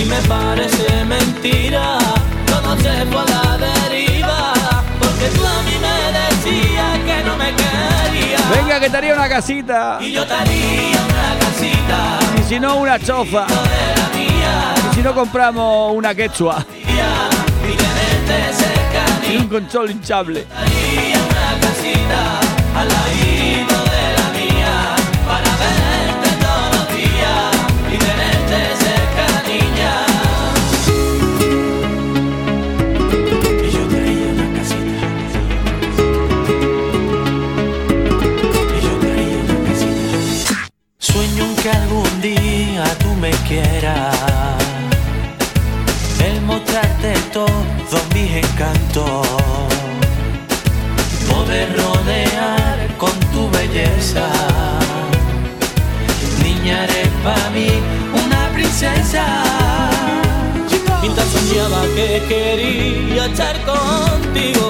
[0.00, 1.98] Y me parece mentira,
[2.46, 3.58] todo se fue a la
[3.88, 4.52] deriva,
[4.98, 8.50] porque tú a mí me decías que no me querías.
[8.50, 9.98] Venga, que te haría una casita.
[10.00, 13.46] Y yo te haría una casita Y si no, una choza.
[13.46, 14.74] de la mía.
[14.94, 16.64] Si no compramos una quechua
[19.30, 20.46] y un control hinchable.
[40.98, 44.59] Sueño que algún día tú me quieras.
[47.90, 49.26] Todos mis encantos
[51.28, 54.28] poder rodear con tu belleza.
[56.42, 57.68] Niña, eres para mí
[58.12, 59.24] una princesa.
[61.00, 64.68] Mientras soñaba que quería estar contigo,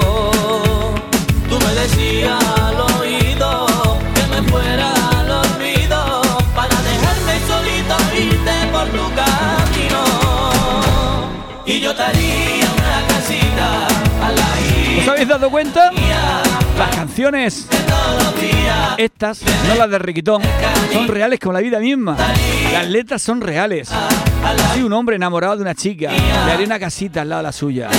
[1.49, 3.67] tú me decías al oído
[4.15, 6.21] que me fuera al olvido
[6.55, 10.01] para dejarme solito irte por tu camino.
[11.65, 12.80] Y yo te haría
[14.99, 15.91] ¿Os habéis dado cuenta?
[16.77, 17.67] Las canciones,
[18.97, 20.41] estas, no las de Riquitón,
[20.93, 22.15] son reales como la vida misma.
[22.73, 23.89] Las letras son reales.
[24.73, 27.51] Soy un hombre enamorado de una chica, le haré una casita al lado de la
[27.51, 27.89] suya.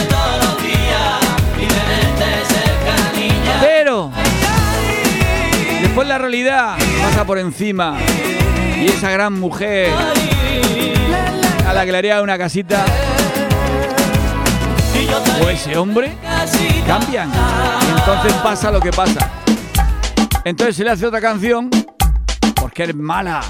[3.61, 4.11] Pero
[5.81, 7.97] después la realidad pasa por encima
[8.81, 9.91] y esa gran mujer
[11.67, 12.85] a la que le haría una casita
[15.43, 16.17] o ese hombre
[16.87, 19.31] cambian y entonces pasa lo que pasa.
[20.45, 21.71] Entonces se le hace otra canción
[22.57, 23.43] porque eres mala,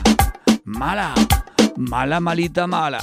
[0.64, 1.14] mala,
[1.76, 3.00] mala, malita, mala.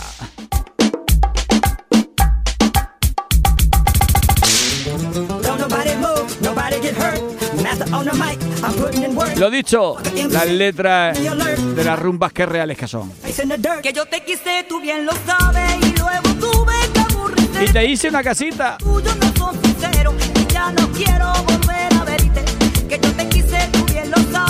[9.37, 9.95] Lo dicho,
[10.29, 13.11] las letras de las rumbas que reales que son.
[13.81, 16.78] Que yo te quise, tú bien lo sabes, y luego tuve.
[17.61, 18.77] Y te hice una casita.
[24.33, 24.48] A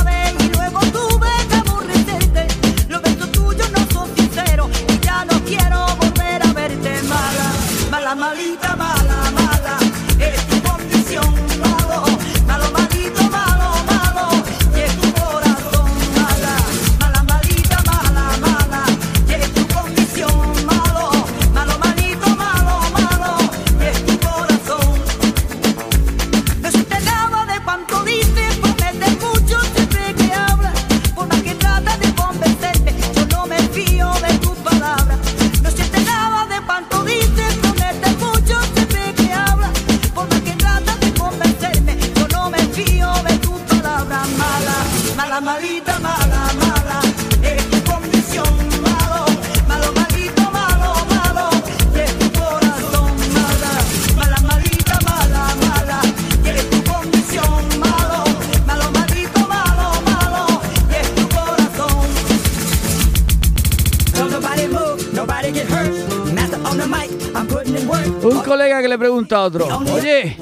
[68.80, 70.38] colega que le pregunta a otro, oye,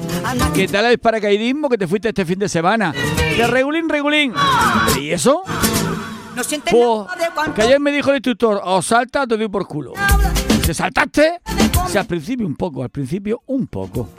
[0.54, 2.92] ¿qué tal el paracaidismo que te fuiste este fin de semana?
[2.92, 4.32] De regulín, regulín.
[5.00, 5.42] ¿Y eso?
[6.36, 9.66] No sientes Pues, que ayer me dijo el instructor, o salta o te doy por
[9.66, 9.92] culo.
[10.64, 11.40] ¿Se saltaste?
[11.90, 14.10] Sí, al principio un poco, al principio un poco.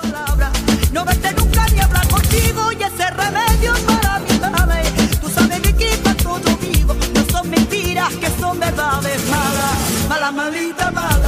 [0.92, 4.84] No verte nunca ni hablar contigo y ese remedio para mi madre.
[5.22, 9.22] Tú sabes que cuando yo digo no son mentiras que son verdades.
[9.30, 9.72] Mala,
[10.10, 11.19] mala, malita, mala.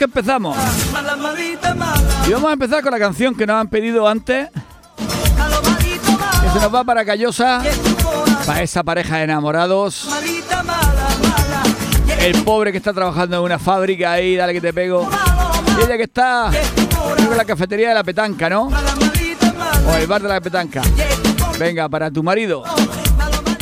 [0.00, 0.56] Que empezamos.
[2.26, 4.48] Y vamos a empezar con la canción que nos han pedido antes.
[4.96, 7.60] Que se nos va para Callosa.
[8.46, 10.08] Para esa pareja de enamorados.
[12.18, 15.06] El pobre que está trabajando en una fábrica ahí, dale que te pego.
[15.78, 16.50] Y ella que está
[17.18, 18.70] en la cafetería de la petanca, ¿no?
[19.86, 20.80] O el bar de la petanca.
[21.58, 22.64] Venga, para tu marido.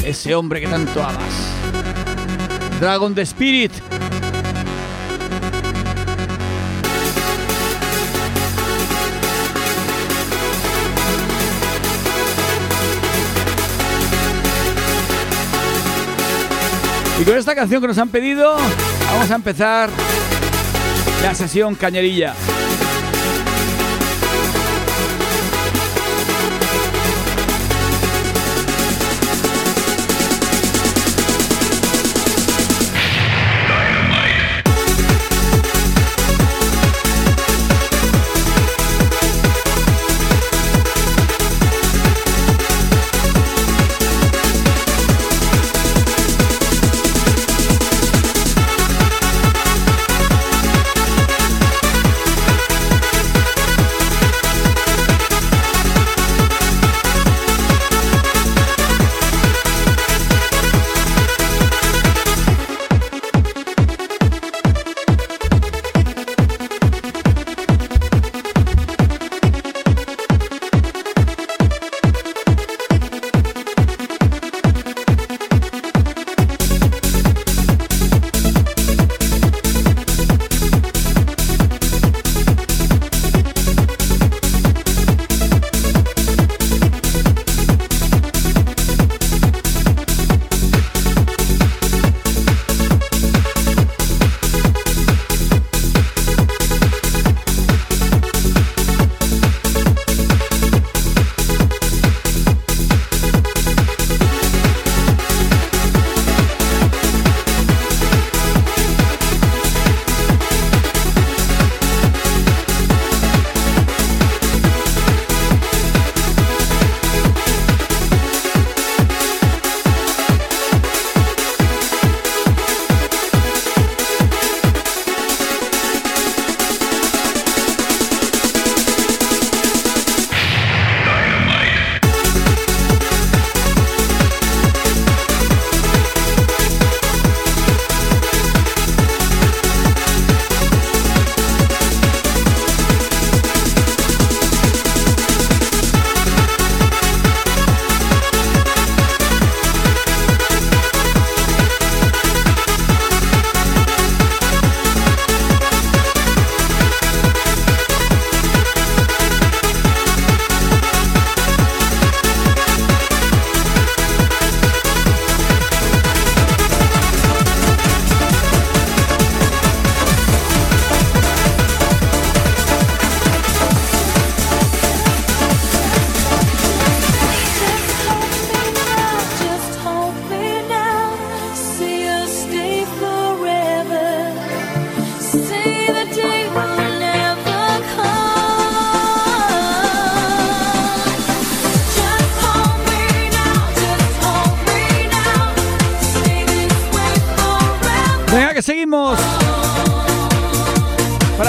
[0.05, 1.35] Ese hombre que tanto amas.
[2.81, 3.73] Dragon the Spirit.
[17.21, 18.57] Y con esta canción que nos han pedido,
[19.11, 19.91] vamos a empezar
[21.23, 22.35] la sesión cañerilla.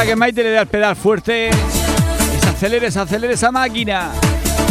[0.10, 1.52] Que Maite le dé al pedal fuerte.
[1.52, 4.10] Y se acelere, se acelere esa máquina.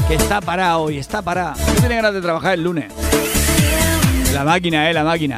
[0.09, 1.55] Que está parada hoy, está parada.
[1.64, 2.93] No tiene ganas de trabajar el lunes.
[4.32, 5.36] La máquina, eh, la máquina.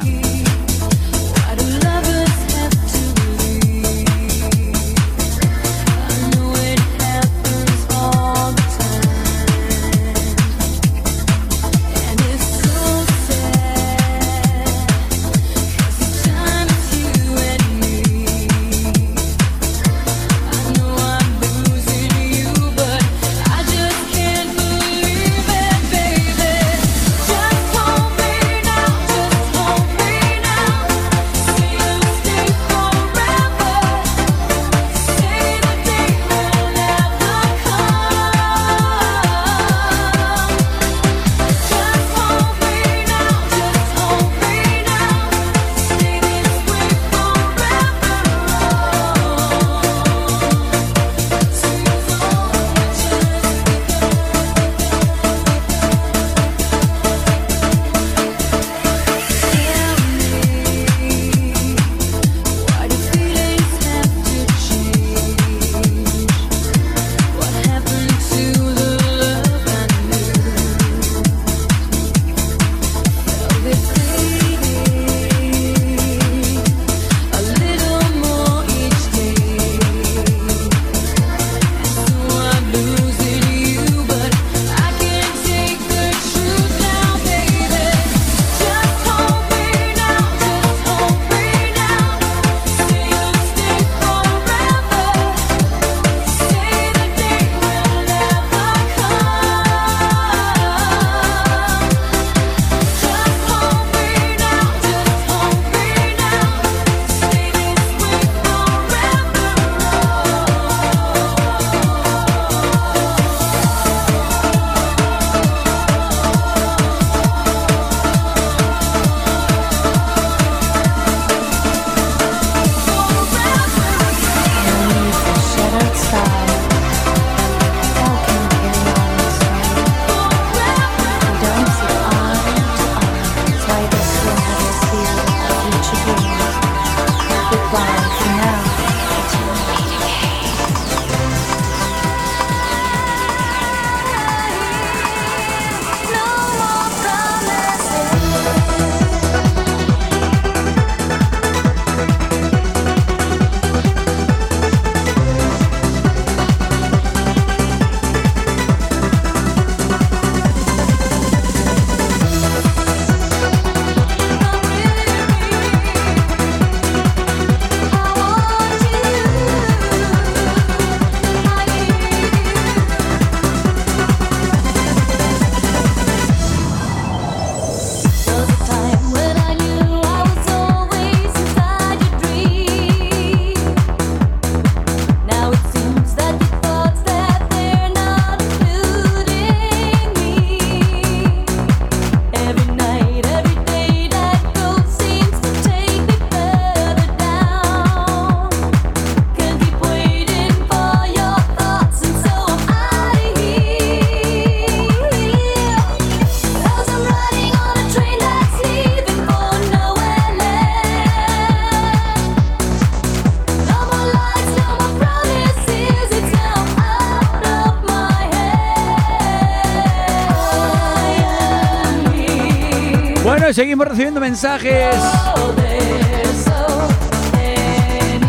[223.53, 224.95] Seguimos recibiendo mensajes.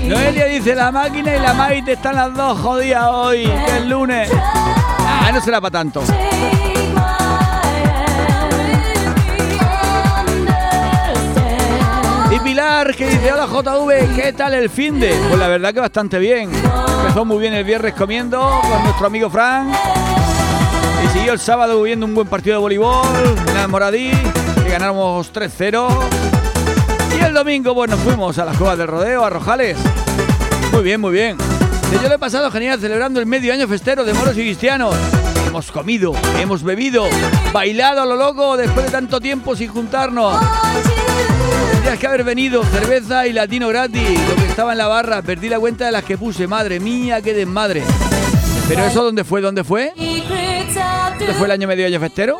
[0.08, 4.28] Noelia dice la máquina y la Maite están las dos jodidas hoy, que es lunes.
[4.34, 6.02] Ah, no será para tanto.
[12.30, 15.14] Y Pilar que dice, hola JV, ¿qué tal el fin de?
[15.28, 16.50] Pues la verdad que bastante bien.
[16.98, 19.72] Empezó muy bien el viernes comiendo con nuestro amigo Frank.
[21.04, 24.10] Y siguió el sábado viendo un buen partido de voleibol el Moradí,
[24.72, 25.86] ganamos 3-0.
[27.14, 29.76] Y el domingo, pues fuimos a las cuevas del rodeo, a Rojales.
[30.72, 31.36] Muy bien, muy bien.
[31.92, 34.94] Yo lo he pasado genial celebrando el medio año festero de moros y cristianos.
[35.46, 37.06] Hemos comido, hemos bebido,
[37.52, 40.40] bailado a lo loco después de tanto tiempo sin juntarnos.
[41.72, 44.20] Tendrías que haber venido, cerveza y latino gratis.
[44.26, 46.46] Lo que estaba en la barra, perdí la cuenta de las que puse.
[46.46, 47.82] Madre mía, qué desmadre.
[48.68, 49.42] Pero eso, ¿dónde fue?
[49.42, 49.92] ¿Dónde fue?
[51.18, 52.38] ¿Dónde fue el año medio año festero?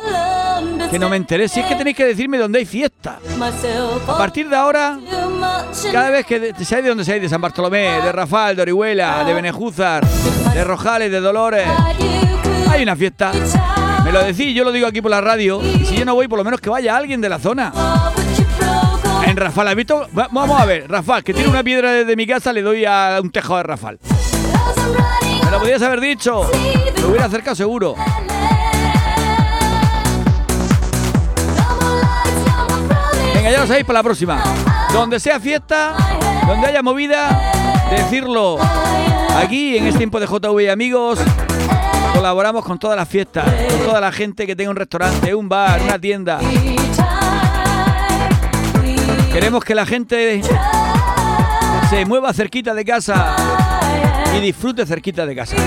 [0.93, 1.47] Que no me enteré.
[1.47, 3.17] Si es que tenéis que decirme dónde hay fiesta.
[4.07, 4.99] A partir de ahora,
[5.91, 9.33] cada vez que seáis de donde seáis, de San Bartolomé, de Rafal, de Orihuela, de
[9.33, 11.67] Benejúzar, de Rojales, de Dolores,
[12.69, 13.31] hay una fiesta.
[14.03, 15.63] Me lo decís, yo lo digo aquí por la radio.
[15.63, 17.73] Y si yo no voy, por lo menos que vaya alguien de la zona.
[19.25, 20.07] En Rafal, ¿has visto?
[20.15, 23.17] Va- Vamos a ver, Rafal, que tiene una piedra desde mi casa, le doy a
[23.19, 23.97] un tejado de Rafal.
[25.43, 26.47] Me lo podías haber dicho.
[26.97, 27.95] Me hubiera acercado seguro.
[33.43, 34.41] Venga, ya lo sabéis para la próxima.
[34.93, 35.93] Donde sea fiesta,
[36.47, 37.51] donde haya movida,
[37.91, 38.57] decirlo.
[39.35, 41.19] Aquí, en este tiempo de JV amigos,
[42.13, 45.81] colaboramos con todas las fiestas, con toda la gente que tenga un restaurante, un bar,
[45.81, 46.39] una tienda.
[49.33, 50.41] Queremos que la gente
[51.89, 53.35] se mueva cerquita de casa
[54.37, 55.57] y disfrute cerquita de casa.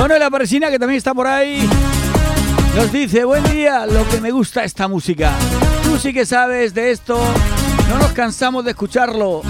[0.00, 1.68] María Paresina, que también está por ahí,
[2.74, 5.32] nos dice, buen día, lo que me gusta esta música.
[5.82, 7.18] Tú sí que sabes de esto,
[7.88, 9.42] no nos cansamos de escucharlo.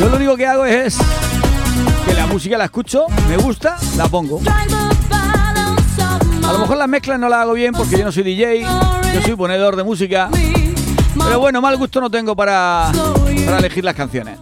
[0.00, 0.98] Yo lo único que hago es
[2.06, 4.40] que la música la escucho, me gusta, la pongo.
[6.44, 8.62] A lo mejor las mezclas no las hago bien porque yo no soy DJ,
[9.14, 10.28] yo soy ponedor de música.
[11.16, 12.90] Pero bueno, mal gusto no tengo para,
[13.46, 14.38] para elegir las canciones.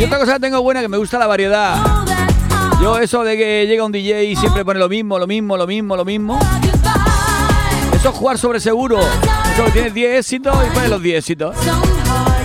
[0.00, 1.76] Y otra cosa que tengo buena que me gusta la variedad.
[2.80, 5.66] Yo eso de que llega un DJ y siempre pone lo mismo, lo mismo, lo
[5.66, 6.38] mismo, lo mismo.
[7.94, 8.98] Eso es jugar sobre seguro.
[8.98, 11.54] Eso que tienes 10 éxitos y pones los 10 éxitos.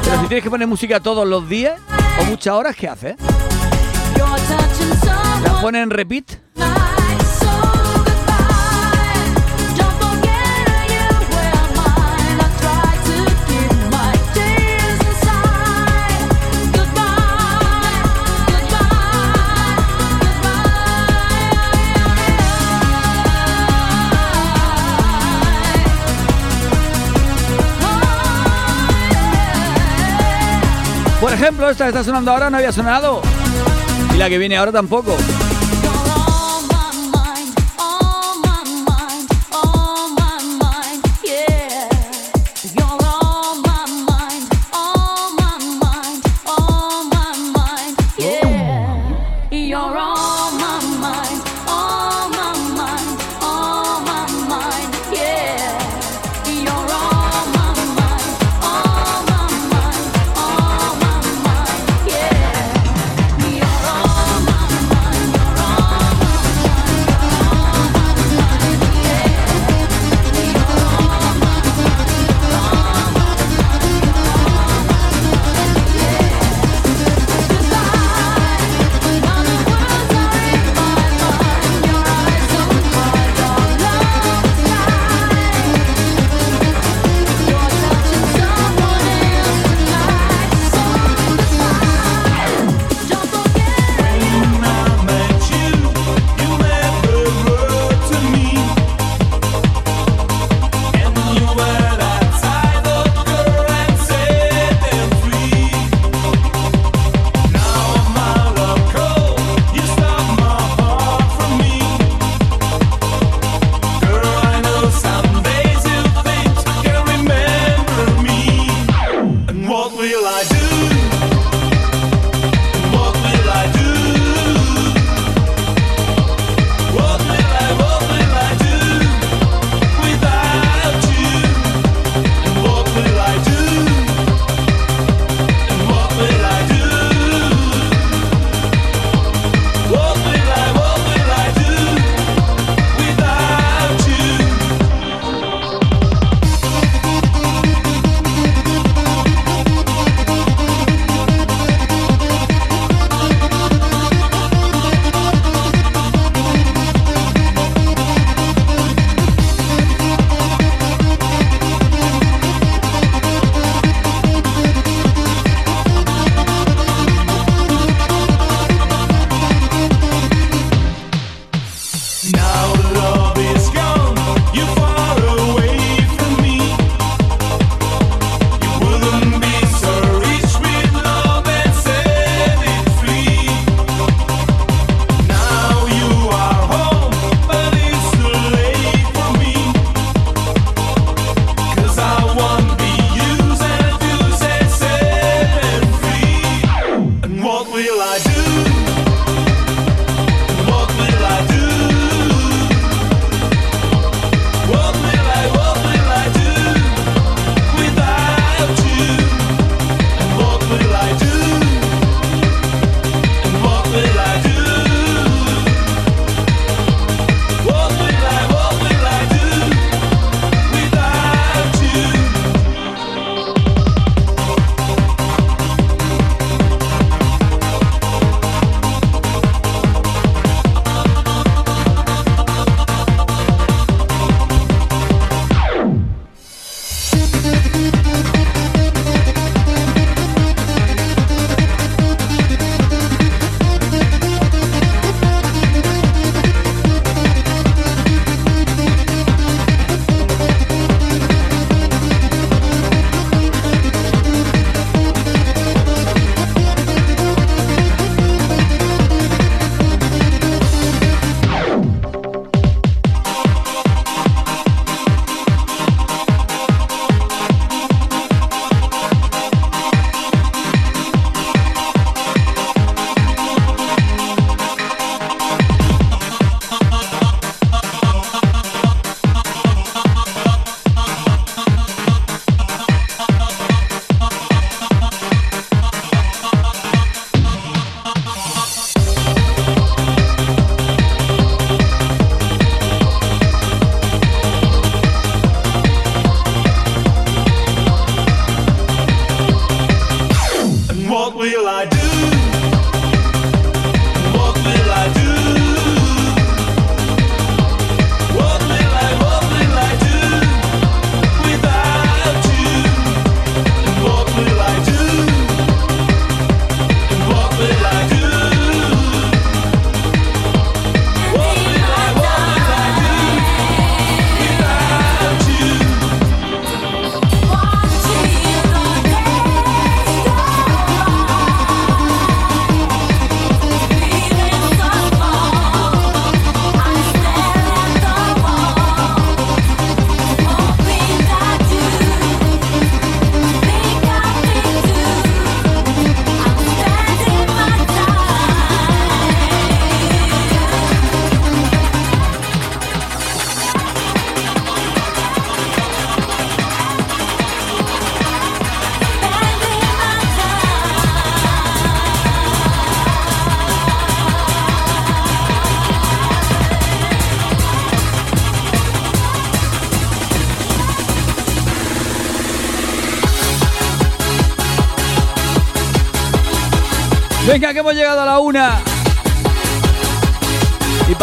[0.04, 1.80] Pero si tienes que poner música todos los días
[2.20, 3.16] o muchas horas, ¿qué haces?
[5.42, 6.26] ¿La pones en repeat?
[31.26, 33.24] Por ejemplo, esta que está sonando ahora no había sonado.
[34.14, 35.18] Y la que viene ahora tampoco.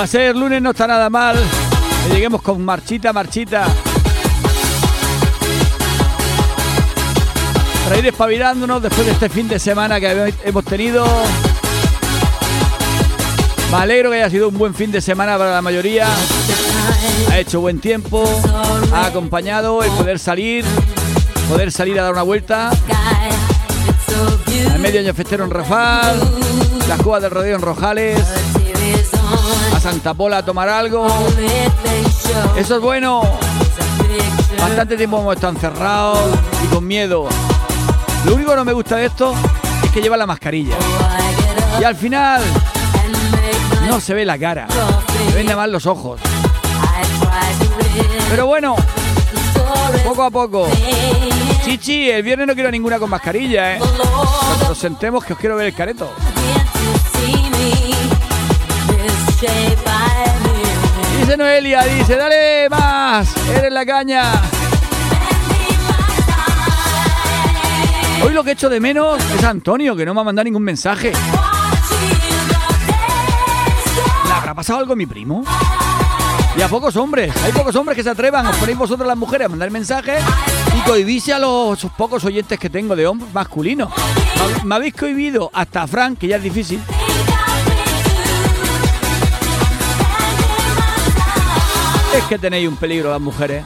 [0.03, 1.37] Para ser lunes no está nada mal.
[2.09, 3.69] Que lleguemos con marchita, marchita.
[7.85, 11.07] Para ir espabilándonos después de este fin de semana que hemos tenido.
[13.71, 16.09] Me alegro que haya sido un buen fin de semana para la mayoría.
[17.31, 18.25] Ha hecho buen tiempo,
[18.93, 20.65] ha acompañado el poder salir,
[21.49, 22.71] poder salir a dar una vuelta.
[24.73, 26.19] Al medio año festero en Rafal,
[26.89, 28.19] las cubas del rodeo en Rojales,
[29.75, 31.07] a Santa Pola a tomar algo.
[32.57, 33.23] Eso es bueno.
[34.59, 36.19] Bastante tiempo hemos estado encerrados
[36.65, 37.29] y con miedo.
[38.25, 39.35] Lo único que no me gusta de esto
[39.83, 40.77] es que lleva la mascarilla.
[41.81, 42.43] Y al final
[43.89, 44.69] no se ve la cara,
[45.29, 46.21] se ven nada más los ojos.
[48.31, 48.77] Pero bueno,
[50.05, 50.69] poco a poco.
[51.65, 53.81] Chichi, el viernes no quiero ninguna con mascarilla, ¿eh?
[54.69, 56.11] Nos sentemos que os quiero ver el careto.
[61.19, 64.23] Dice Noelia, dice, dale más, eres la caña.
[68.25, 71.13] Hoy lo que echo de menos es Antonio, que no me ha mandado ningún mensaje.
[74.25, 75.45] ¿Le habrá pasado algo a mi primo?
[76.57, 79.47] Y a pocos hombres, hay pocos hombres que se atrevan, os ponéis vosotros las mujeres
[79.47, 80.23] a mandar mensajes
[80.77, 83.91] y cohibís a los pocos oyentes que tengo de hombres masculinos.
[84.63, 86.81] Me habéis cohibido hasta a Frank, que ya es difícil.
[92.33, 93.63] Que tenéis un peligro las mujeres.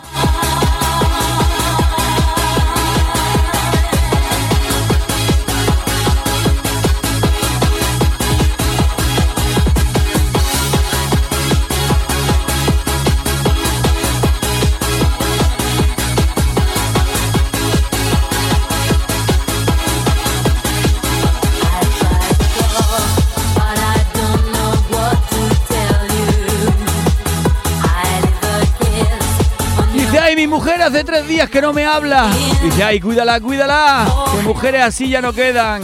[30.46, 32.30] Mi mujer hace tres días que no me habla.
[32.62, 34.06] Dice, ay, cuídala, cuídala.
[34.30, 35.82] Que mujeres así ya no quedan.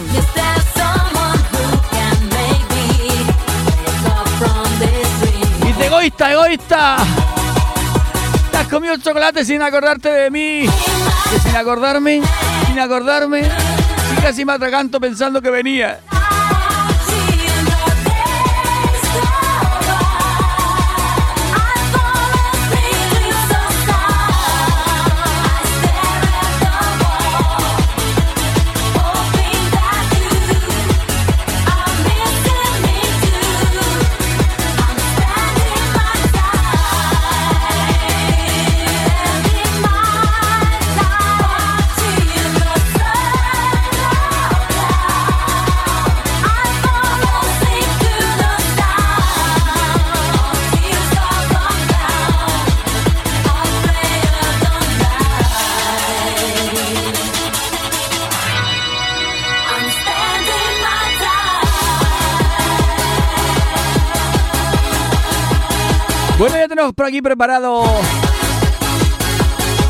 [5.65, 6.97] Dice, egoísta, egoísta.
[8.53, 10.69] Te has comido el chocolate sin acordarte de mí.
[11.31, 12.23] Que sin acordarme,
[12.69, 13.41] sin acordarme.
[14.17, 15.99] Y casi me atraganto pensando que venía.
[66.83, 67.85] Tenemos por aquí preparado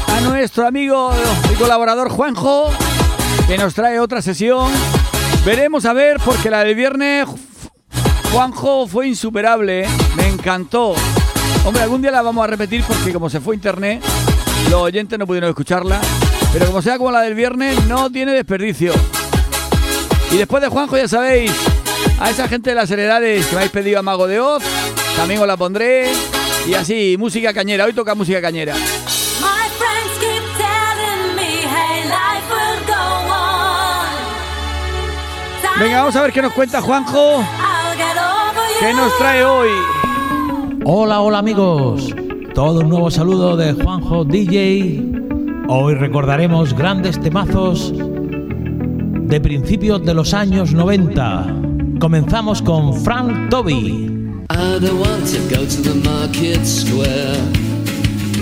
[0.08, 1.10] a nuestro amigo
[1.50, 2.70] y colaborador Juanjo,
[3.46, 4.70] que nos trae otra sesión.
[5.46, 7.26] Veremos a ver, porque la del viernes
[8.30, 9.88] Juanjo fue insuperable, ¿eh?
[10.16, 10.94] me encantó.
[11.64, 14.02] Hombre, algún día la vamos a repetir porque como se fue internet,
[14.68, 15.98] los oyentes no pudieron escucharla.
[16.52, 18.92] Pero como sea como la del viernes, no tiene desperdicio.
[20.30, 21.52] Y después de Juanjo, ya sabéis,
[22.20, 24.62] a esa gente de las heredades que me habéis pedido a Mago de Oz,
[25.16, 26.12] también os la pondré.
[26.66, 27.84] Y así, música cañera.
[27.84, 28.74] Hoy toca música cañera.
[35.80, 37.44] Venga, vamos a ver qué nos cuenta Juanjo.
[38.78, 39.70] ¿Qué nos trae hoy?
[40.84, 42.14] Hola, hola amigos.
[42.54, 45.02] Todo un nuevo saludo de Juanjo DJ.
[45.68, 51.46] Hoy recordaremos grandes temazos de principios de los años 90.
[51.98, 54.11] Comenzamos con Frank Toby.
[54.54, 57.40] I don't want to go to the market square,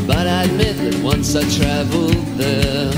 [0.07, 2.91] but I admit that once I traveled there,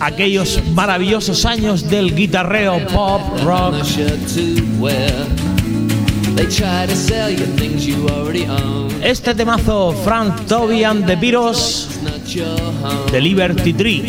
[0.00, 3.74] Aquellos maravillosos años del guitarreo pop rock.
[9.02, 11.16] Este temazo Frank Toby and the
[12.82, 13.10] home.
[13.10, 14.04] de Liberty Tree.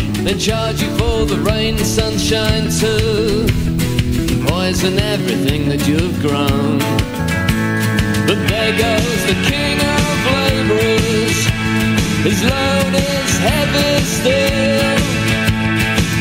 [4.57, 6.79] Poison everything that you've grown.
[8.25, 10.03] But there goes the king of
[10.33, 11.39] laborers.
[12.25, 14.97] His load is heavy still.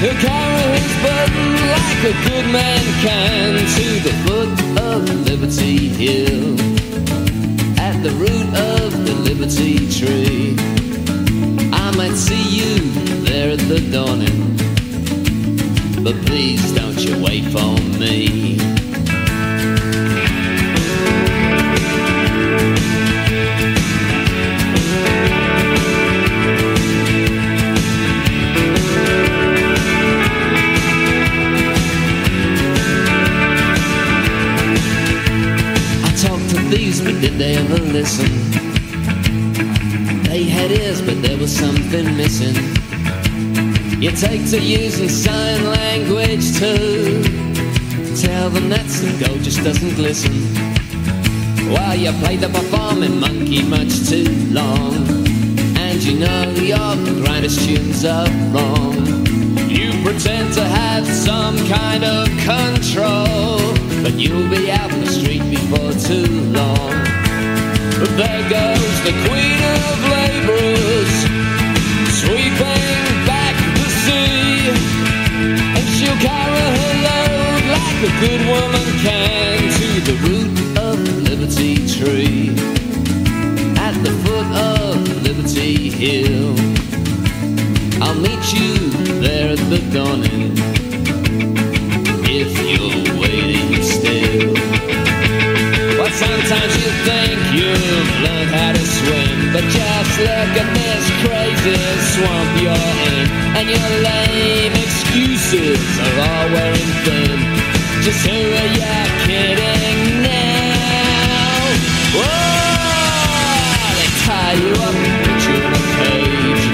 [0.02, 4.52] He'll carry his burden like a good man can to the foot
[4.84, 6.60] of Liberty Hill.
[7.80, 10.56] At the root of the Liberty Tree.
[11.72, 12.76] I might see you
[13.24, 14.55] there at the dawning.
[16.06, 18.56] But please don't you wait for me.
[36.04, 38.30] I talked to these, but did they ever listen?
[40.22, 42.95] They had ears, but there was something missing.
[43.98, 47.22] You take to using sign language too.
[48.14, 50.34] tell them that some gold just doesn't glisten.
[51.72, 54.92] While you play the performing monkey much too long,
[55.78, 56.94] and you know your
[57.24, 58.94] grandest tunes are wrong.
[59.66, 63.56] You pretend to have some kind of control,
[64.02, 66.92] but you'll be out in the street before too long.
[68.20, 71.14] There goes the queen of laborers,
[72.20, 72.65] sweeping
[78.20, 80.96] good woman can to the root of
[81.28, 82.48] Liberty Tree,
[83.76, 86.56] at the foot of Liberty Hill.
[88.02, 88.88] I'll meet you
[89.20, 90.56] there at the dawning,
[92.24, 94.54] if you're waiting still.
[95.98, 101.76] Well, sometimes you think you've learned how to swim, but just look at this crazy
[102.16, 103.28] swamp you're in,
[103.60, 107.25] and your lame excuses are all wearing thin.
[108.06, 108.86] Just who are you
[109.26, 111.58] kidding now?
[112.14, 112.22] Whoa,
[113.98, 114.94] they tie you up,
[115.26, 116.64] put you in a cage,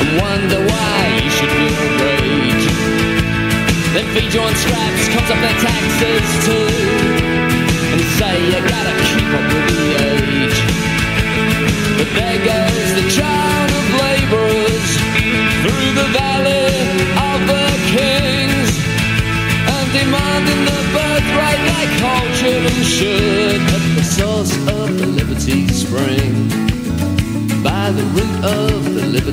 [0.00, 2.66] and wonder why you should feel rage.
[3.92, 6.70] Then feed you on scraps, comes up their taxes too
[7.92, 10.19] and say you gotta keep up with the age.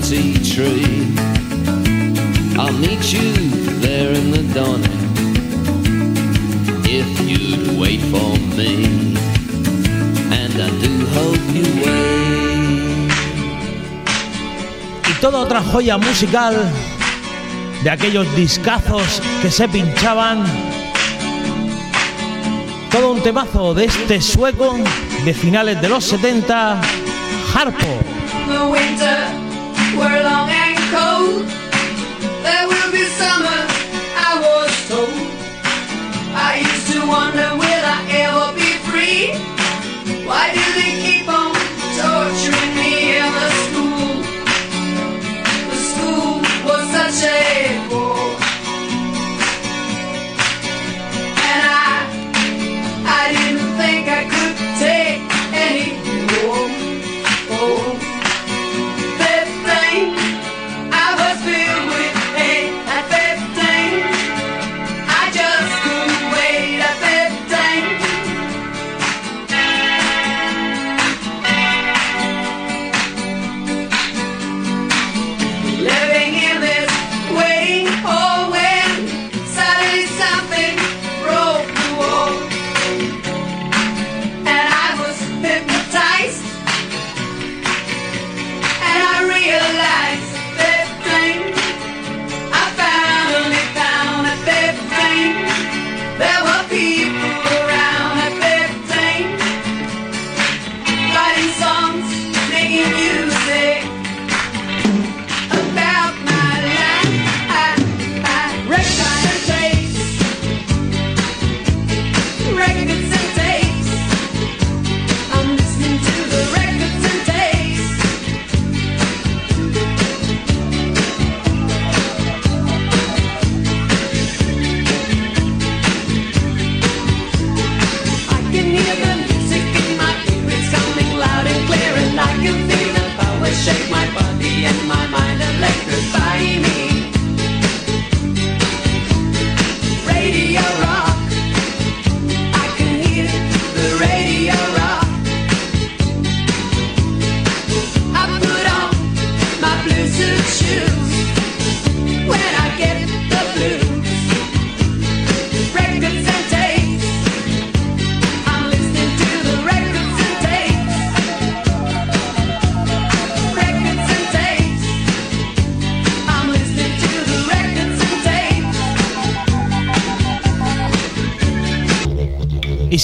[0.08, 1.14] Tree.
[2.58, 3.34] I'll meet you
[3.82, 4.86] there in the dawning
[6.86, 8.86] if you'd wait for me.
[10.32, 13.12] And I do hope you wait.
[15.10, 16.56] Y toda otra joya musical
[17.84, 20.46] de aquellos discazos que se pinchaban.
[22.90, 24.78] Todo un temazo de este sueco
[25.26, 26.80] de finales de los 70,
[27.54, 28.00] Harpo.
[28.48, 29.37] The winter
[29.96, 31.46] were long and cold.
[32.44, 33.62] There will be summer,
[34.30, 35.28] I was told.
[36.36, 39.22] I used to wonder will I ever be free?
[40.28, 41.54] Why do they keep on
[42.00, 44.12] torturing me in the school?
[45.72, 46.34] The school
[46.68, 47.67] was such a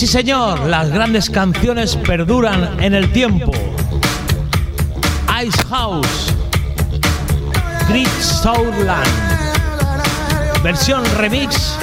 [0.06, 3.54] sí señor, las grandes canciones perduran en el tiempo.
[5.42, 6.34] Ice House,
[7.88, 9.08] Great Soulland,
[10.62, 11.78] versión remix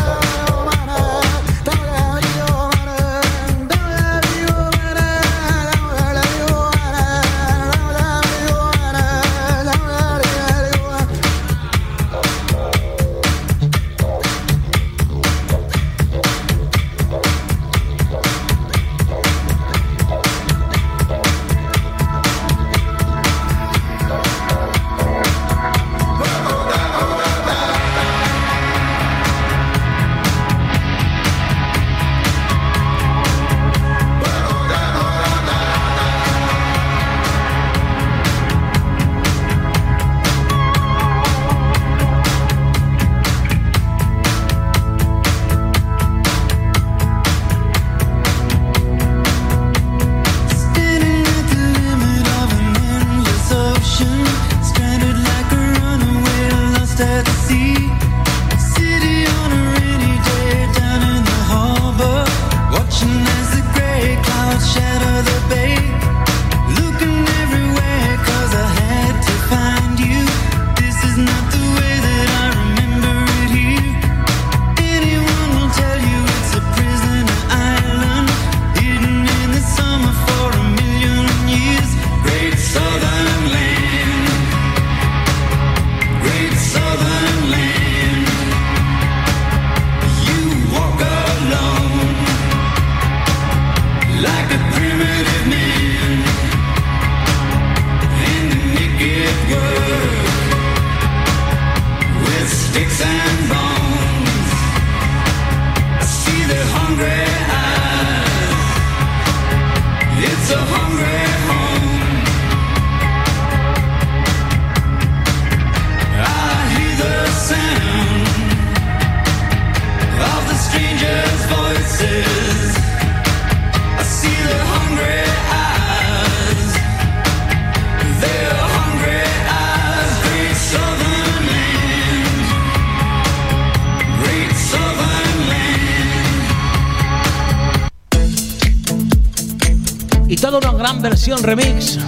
[140.30, 141.98] y toda una gran versión remix.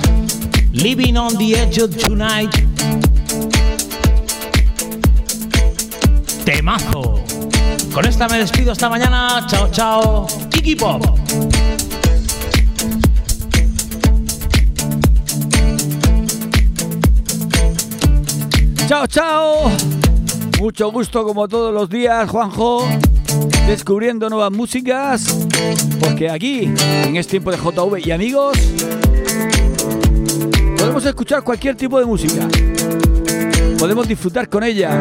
[0.72, 2.54] Living on the Edge of Tonight.
[6.44, 7.20] Temazo.
[7.92, 9.44] Con esta me despido esta mañana.
[9.48, 10.26] Chao, chao.
[10.50, 11.04] Kiki Pop.
[18.86, 19.70] Chao, chao.
[20.60, 22.86] Mucho gusto como todos los días, Juanjo,
[23.66, 25.24] descubriendo nuevas músicas,
[26.00, 26.72] porque aquí,
[27.04, 28.58] en este tiempo de JV y amigos,
[30.76, 32.48] podemos escuchar cualquier tipo de música.
[33.78, 35.00] Podemos disfrutar con ella.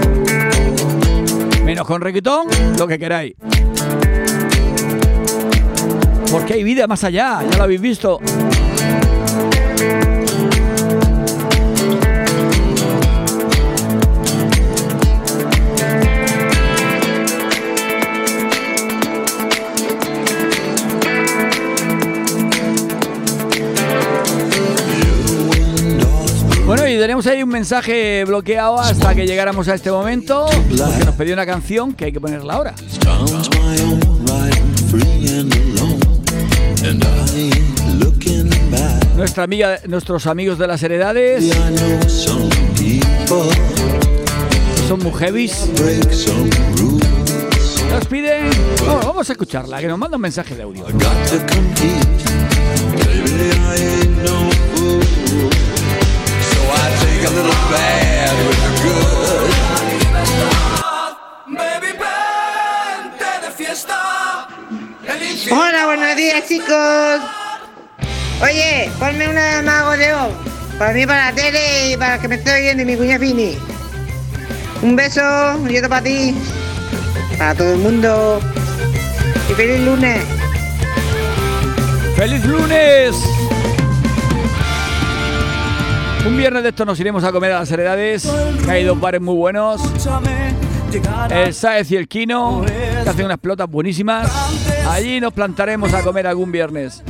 [1.64, 2.48] Menos con reggaetón,
[2.78, 3.34] lo que queráis.
[6.32, 8.20] Porque hay vida más allá, ya lo habéis visto.
[27.12, 31.92] Tenemos ahí un mensaje bloqueado hasta que llegáramos a este momento, nos pidió una canción
[31.92, 32.74] que hay que ponerla ahora.
[39.18, 41.54] Nuestra amiga, nuestros amigos de las heredades
[44.88, 45.68] son muy heavies.
[47.92, 48.50] Nos piden.
[48.88, 50.86] Vamos a escucharla, que nos manda un mensaje de audio.
[57.26, 59.52] A little bad with the good.
[65.52, 67.22] Hola, buenos días chicos.
[68.41, 70.34] Oye, ponme una de Mago de Oz.
[70.77, 73.57] Para mí, para la tele y para que me esté oyendo y mi cuña Fini.
[74.81, 75.22] Un beso,
[75.69, 76.35] y otro para ti.
[77.38, 78.39] Para todo el mundo.
[79.49, 80.23] Y feliz lunes.
[82.15, 83.15] ¡Feliz lunes!
[86.26, 88.31] Un viernes de esto nos iremos a comer a las heredades.
[88.64, 89.81] que hay dos bares muy buenos.
[91.30, 94.31] El Saez y el Kino, que hacen unas pelotas buenísimas.
[94.89, 97.03] Allí nos plantaremos a comer algún viernes.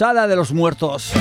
[0.00, 1.12] Posada de los muertos.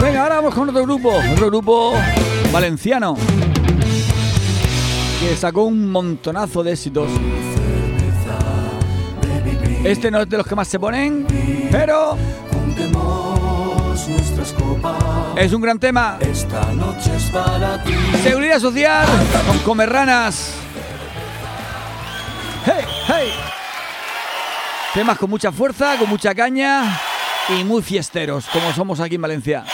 [0.00, 1.92] Venga, ahora vamos con otro grupo, otro grupo
[2.50, 3.14] valenciano
[5.20, 7.10] que sacó un montonazo de éxitos.
[9.84, 11.26] Este no es de los que más se ponen,
[11.70, 12.16] pero
[14.08, 14.96] nuestras copas.
[15.36, 16.18] es un gran tema.
[16.20, 17.94] Esta noche es para ti.
[18.22, 19.06] Seguridad social
[19.46, 20.54] con comerranas.
[22.66, 23.30] ¡Hey, hey!
[24.94, 27.00] Temas con mucha fuerza, con mucha caña
[27.48, 29.64] y muy fiesteros, como somos aquí en Valencia.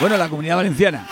[0.00, 1.06] Bueno, la comunidad valenciana.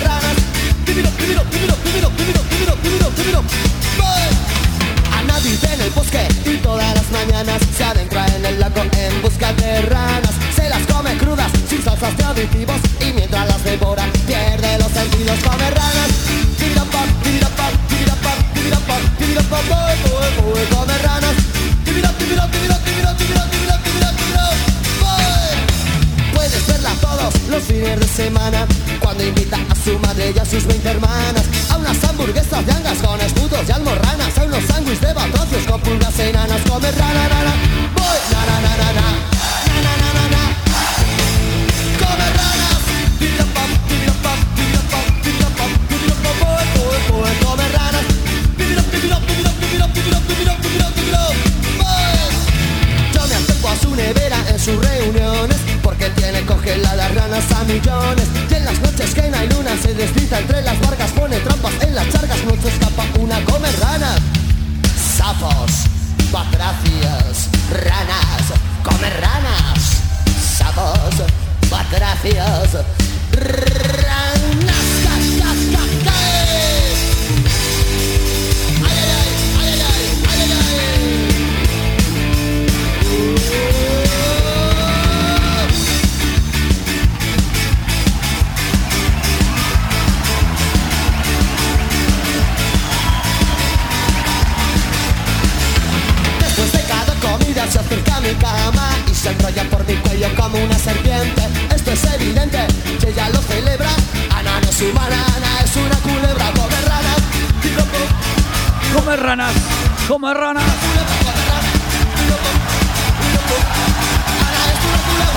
[0.00, 0.40] ranas.
[5.80, 10.32] El bosque y todas las mañanas se adentra en el lago en busca de ranas.
[10.54, 15.38] Se las come crudas, sin salsas de y mientras las devora pierde los sentidos.
[15.42, 15.90] Come ranas.
[27.50, 28.66] Los fines de semana
[29.00, 32.98] Cuando invita a su madre y a sus 20 hermanas A unas hamburguesas de angas
[32.98, 37.52] con escudos y almorranas A unos sándwiches de batacios con pulgas enanas Come rana, rana,
[37.94, 39.39] voy, na, na, na Na, na,
[57.40, 58.28] ranas a millones.
[58.50, 61.72] Y en las noches que no hay luna se desliza entre las barcas Pone trampas
[61.82, 64.16] en las charcas, no se escapa una come rana
[65.16, 65.84] Sapos,
[66.32, 68.52] batracios, ranas,
[68.82, 70.02] come ranas.
[70.56, 71.28] Sapos,
[71.70, 72.84] batracios,
[73.32, 74.89] ranas
[100.50, 101.42] como una serpiente.
[101.74, 102.66] Esto es evidente,
[103.00, 103.90] que ella lo celebra.
[104.34, 107.16] Ana no es humana, Ana es una culebra, come ranas.
[108.94, 109.52] Come ranas,
[110.08, 110.64] come ranas.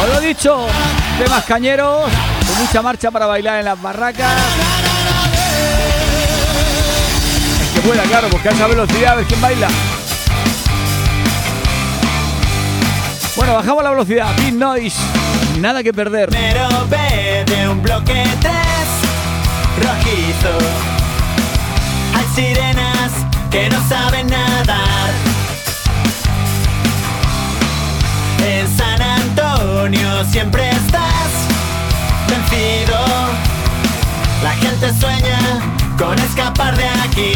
[0.02, 0.68] Os lo he dicho,
[1.18, 2.12] temas cañeros,
[2.48, 4.34] con mucha marcha para bailar en las barracas.
[7.62, 9.68] Es que buena, claro, porque a esa velocidad, a ver quién baila.
[13.44, 14.98] Bueno, bajamos la velocidad, Big Noise,
[15.60, 16.30] nada que perder.
[16.30, 18.54] Pero ve de un bloque 3
[19.84, 20.58] rojizo.
[22.16, 23.12] Hay sirenas
[23.52, 25.10] que no saben nadar.
[28.48, 31.34] En San Antonio siempre estás
[32.30, 32.98] vencido.
[34.42, 35.38] La gente sueña
[35.98, 37.34] con escapar de aquí.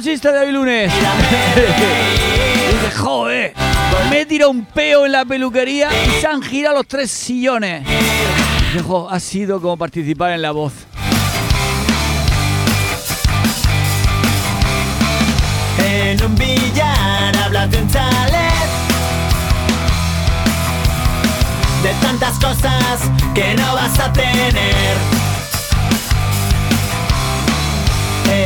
[0.00, 0.92] Chiste de hoy lunes.
[4.10, 7.84] Me he un peo en la peluquería y se han girado los tres sillones.
[8.72, 10.72] Dice, "Jo, ha sido como participar en la voz.
[15.78, 17.36] En un billar
[17.68, 17.88] de un
[21.82, 25.29] De tantas cosas que no vas tener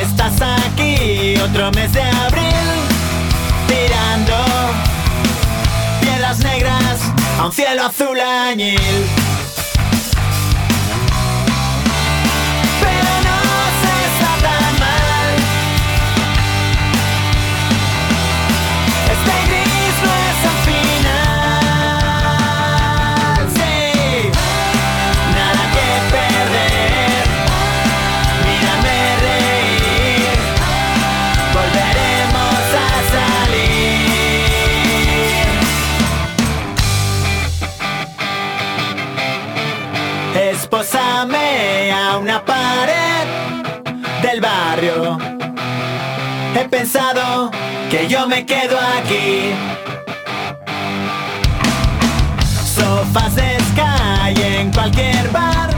[0.02, 2.66] Estás aquí otro mes de abril
[3.68, 4.36] Tirando
[6.00, 7.00] piedras negras
[7.38, 8.78] a un cielo azul añil
[47.90, 49.52] que yo me quedo aquí.
[52.76, 55.70] Sofás de Sky en cualquier bar,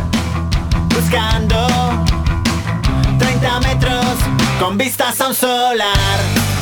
[0.94, 1.66] buscando
[3.18, 4.04] 30 metros
[4.60, 6.55] con vistas a un solar.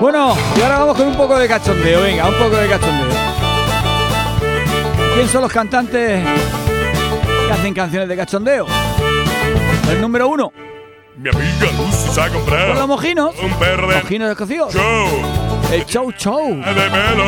[0.00, 2.02] Bueno, y ahora vamos con un poco de cachondeo.
[2.02, 3.08] Venga, un poco de cachondeo.
[5.14, 6.24] ¿Quién son los cantantes
[7.46, 8.66] que hacen canciones de cachondeo?
[9.90, 10.52] El número uno.
[11.16, 13.34] Mi amiga Lucy se ha comprado los mojinos.
[13.42, 14.72] un perro de Mojinos descocidos.
[14.72, 15.08] show
[15.70, 16.48] El Chow Chow.
[16.48, 17.24] de pelo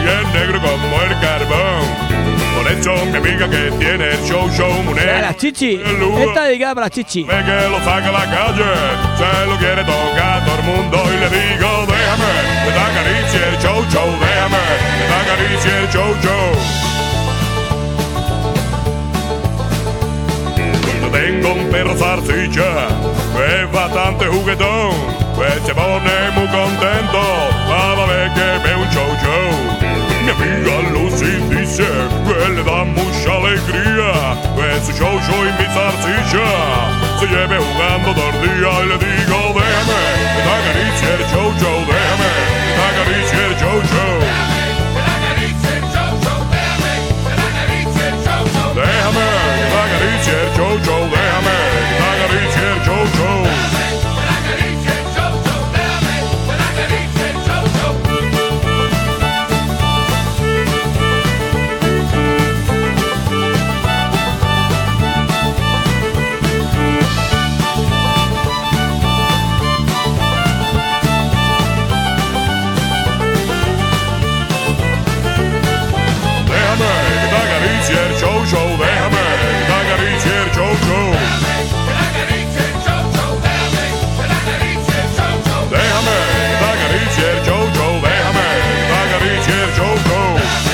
[0.00, 2.15] bien negro como el carbón.
[2.56, 5.80] Por eso mi amiga que tiene el show show las chichi.
[6.20, 7.22] Esta dedicada para chichi.
[7.24, 8.70] ve que lo saca a la calle,
[9.18, 12.32] se lo quiere tocar a todo el mundo y le digo déjame,
[12.64, 14.62] me da caricia el show show, déjame,
[14.98, 16.86] me da caricia el show show.
[21.12, 22.88] Tengo un perro zarcilla,
[23.48, 24.92] es bastante juguetón,
[25.34, 27.20] pues se pone muy contento
[27.68, 29.55] cada vez que ve un show show.
[30.28, 31.86] Amiga Lucy dice
[32.26, 36.50] que le da mucha alegría, pues su show y mi zarcilla
[37.20, 40.00] se lleve jugando todo el día y le digo déjame,
[40.34, 42.30] me da caricia el show show, déjame,
[42.66, 44.75] me da caricia el show show.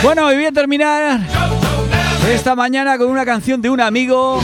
[0.03, 1.21] Bueno, y voy a terminar
[2.29, 4.41] esta mañana con una canción de un amigo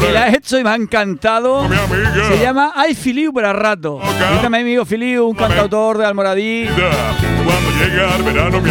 [0.00, 1.66] que la he hecho y me ha encantado.
[2.28, 4.00] Se llama Ay Filiu para rato.
[4.34, 6.68] Este mi amigo Filiu, un cantautor de Almoradí,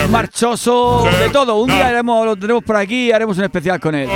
[0.01, 1.55] el marchoso, de todo.
[1.55, 4.07] Un día haremos, lo tenemos por aquí y haremos un especial con él.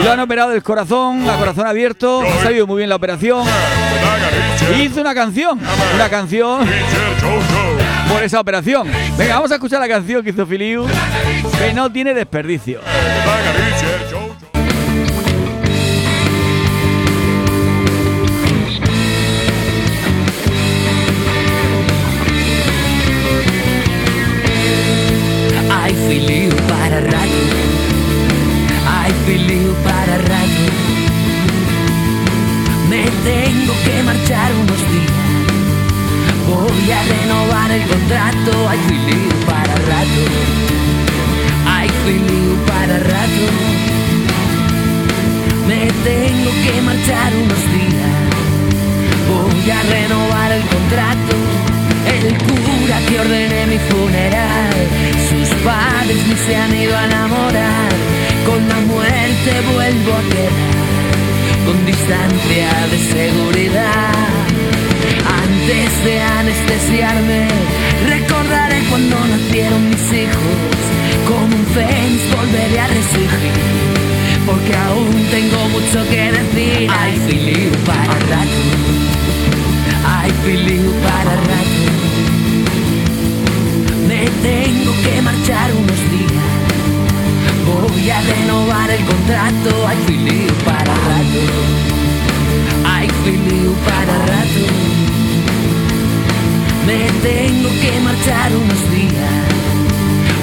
[0.00, 2.22] Y lo han operado del corazón, a corazón abierto.
[2.22, 3.44] Ha salido muy bien la operación.
[4.76, 5.60] Y hizo una canción.
[5.94, 6.66] Una canción.
[8.12, 8.88] Por esa operación.
[9.16, 10.86] Venga, vamos a escuchar la canción que hizo Filiu,
[11.58, 12.80] que no tiene desperdicio.
[26.10, 26.98] Feel you para.
[29.06, 30.64] I feel you para rato.
[32.88, 35.19] Me tengo que marchar unos días.
[36.70, 38.52] Voy a renovar el contrato.
[38.86, 40.22] Feel you para rato.
[42.04, 43.44] Feel you para rato.
[45.66, 48.14] Me tengo que marchar unos días.
[49.30, 51.34] Voy a renovar el contrato.
[52.14, 54.76] El cura que ordené mi funeral,
[55.28, 57.90] sus padres ni se han ido a enamorar.
[58.46, 64.59] Con la muerte vuelvo a quedar, con distancia de seguridad.
[65.70, 67.46] Antes anestesiarme,
[68.08, 70.58] recordaré cuando nacieron mis hijos.
[71.28, 73.52] Como un fénix volveré a resurgir,
[74.46, 76.90] porque aún tengo mucho que decir.
[76.90, 78.60] I feel you para rato.
[80.44, 81.80] Feel you para rato.
[84.08, 86.50] Me tengo que marchar unos días.
[87.64, 89.70] Voy a renovar el contrato.
[90.08, 91.42] Feel you para rato.
[93.22, 95.19] Feel you para rato.
[96.86, 99.60] Me tengo que marchar unos días.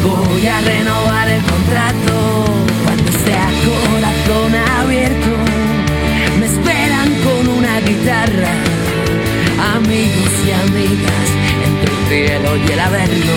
[0.04, 2.46] Voy a renovar el contrato.
[2.84, 5.32] Cuando sea corazón abierto,
[6.40, 8.54] me esperan con una guitarra
[9.76, 11.28] amigos y amigas
[11.66, 13.36] entre el cielo y el averno.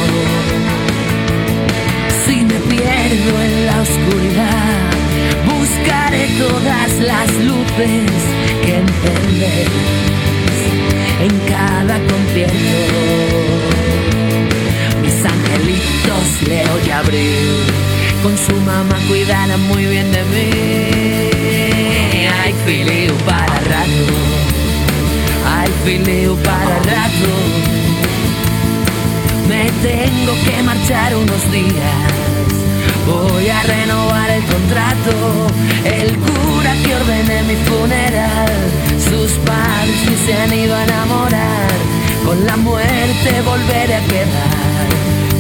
[2.27, 4.90] Si me pierdo en la oscuridad,
[5.47, 8.10] buscaré todas las luces
[8.64, 9.68] que encender
[11.20, 12.55] en cada concierto.
[15.02, 17.64] Mis angelitos Leo y Abril,
[18.22, 20.80] con su mamá cuidarán muy bien de mí.
[22.64, 24.06] Feel you para rato.
[25.59, 27.32] Al fileo para rato.
[29.48, 32.30] Me tengo que marchar unos días.
[33.06, 35.12] Voy a renovar el contrato.
[35.85, 38.52] El cura que ordené mi funeral.
[39.09, 41.70] Sus padres se han ido a enamorar.
[42.24, 44.89] Con la muerte volveré a quedar.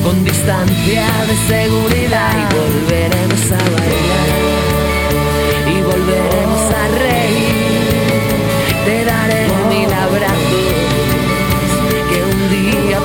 [0.02, 2.32] Con distancia de seguridad.
[2.40, 4.40] Y volveremos a bailar.
[5.66, 7.70] Y volveremos a reír.
[8.84, 10.80] Te daré mil abrazos
[12.08, 12.98] que un día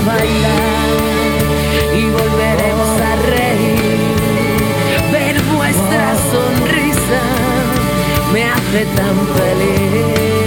[0.00, 0.98] bailar
[1.94, 4.08] y volveremos a reír.
[5.12, 7.22] Ver vuestra sonrisa
[8.32, 10.38] me hace tan feliz.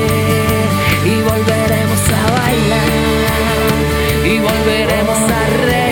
[1.03, 2.91] Y volveremos a bailar
[4.25, 5.90] y volveremos a reír.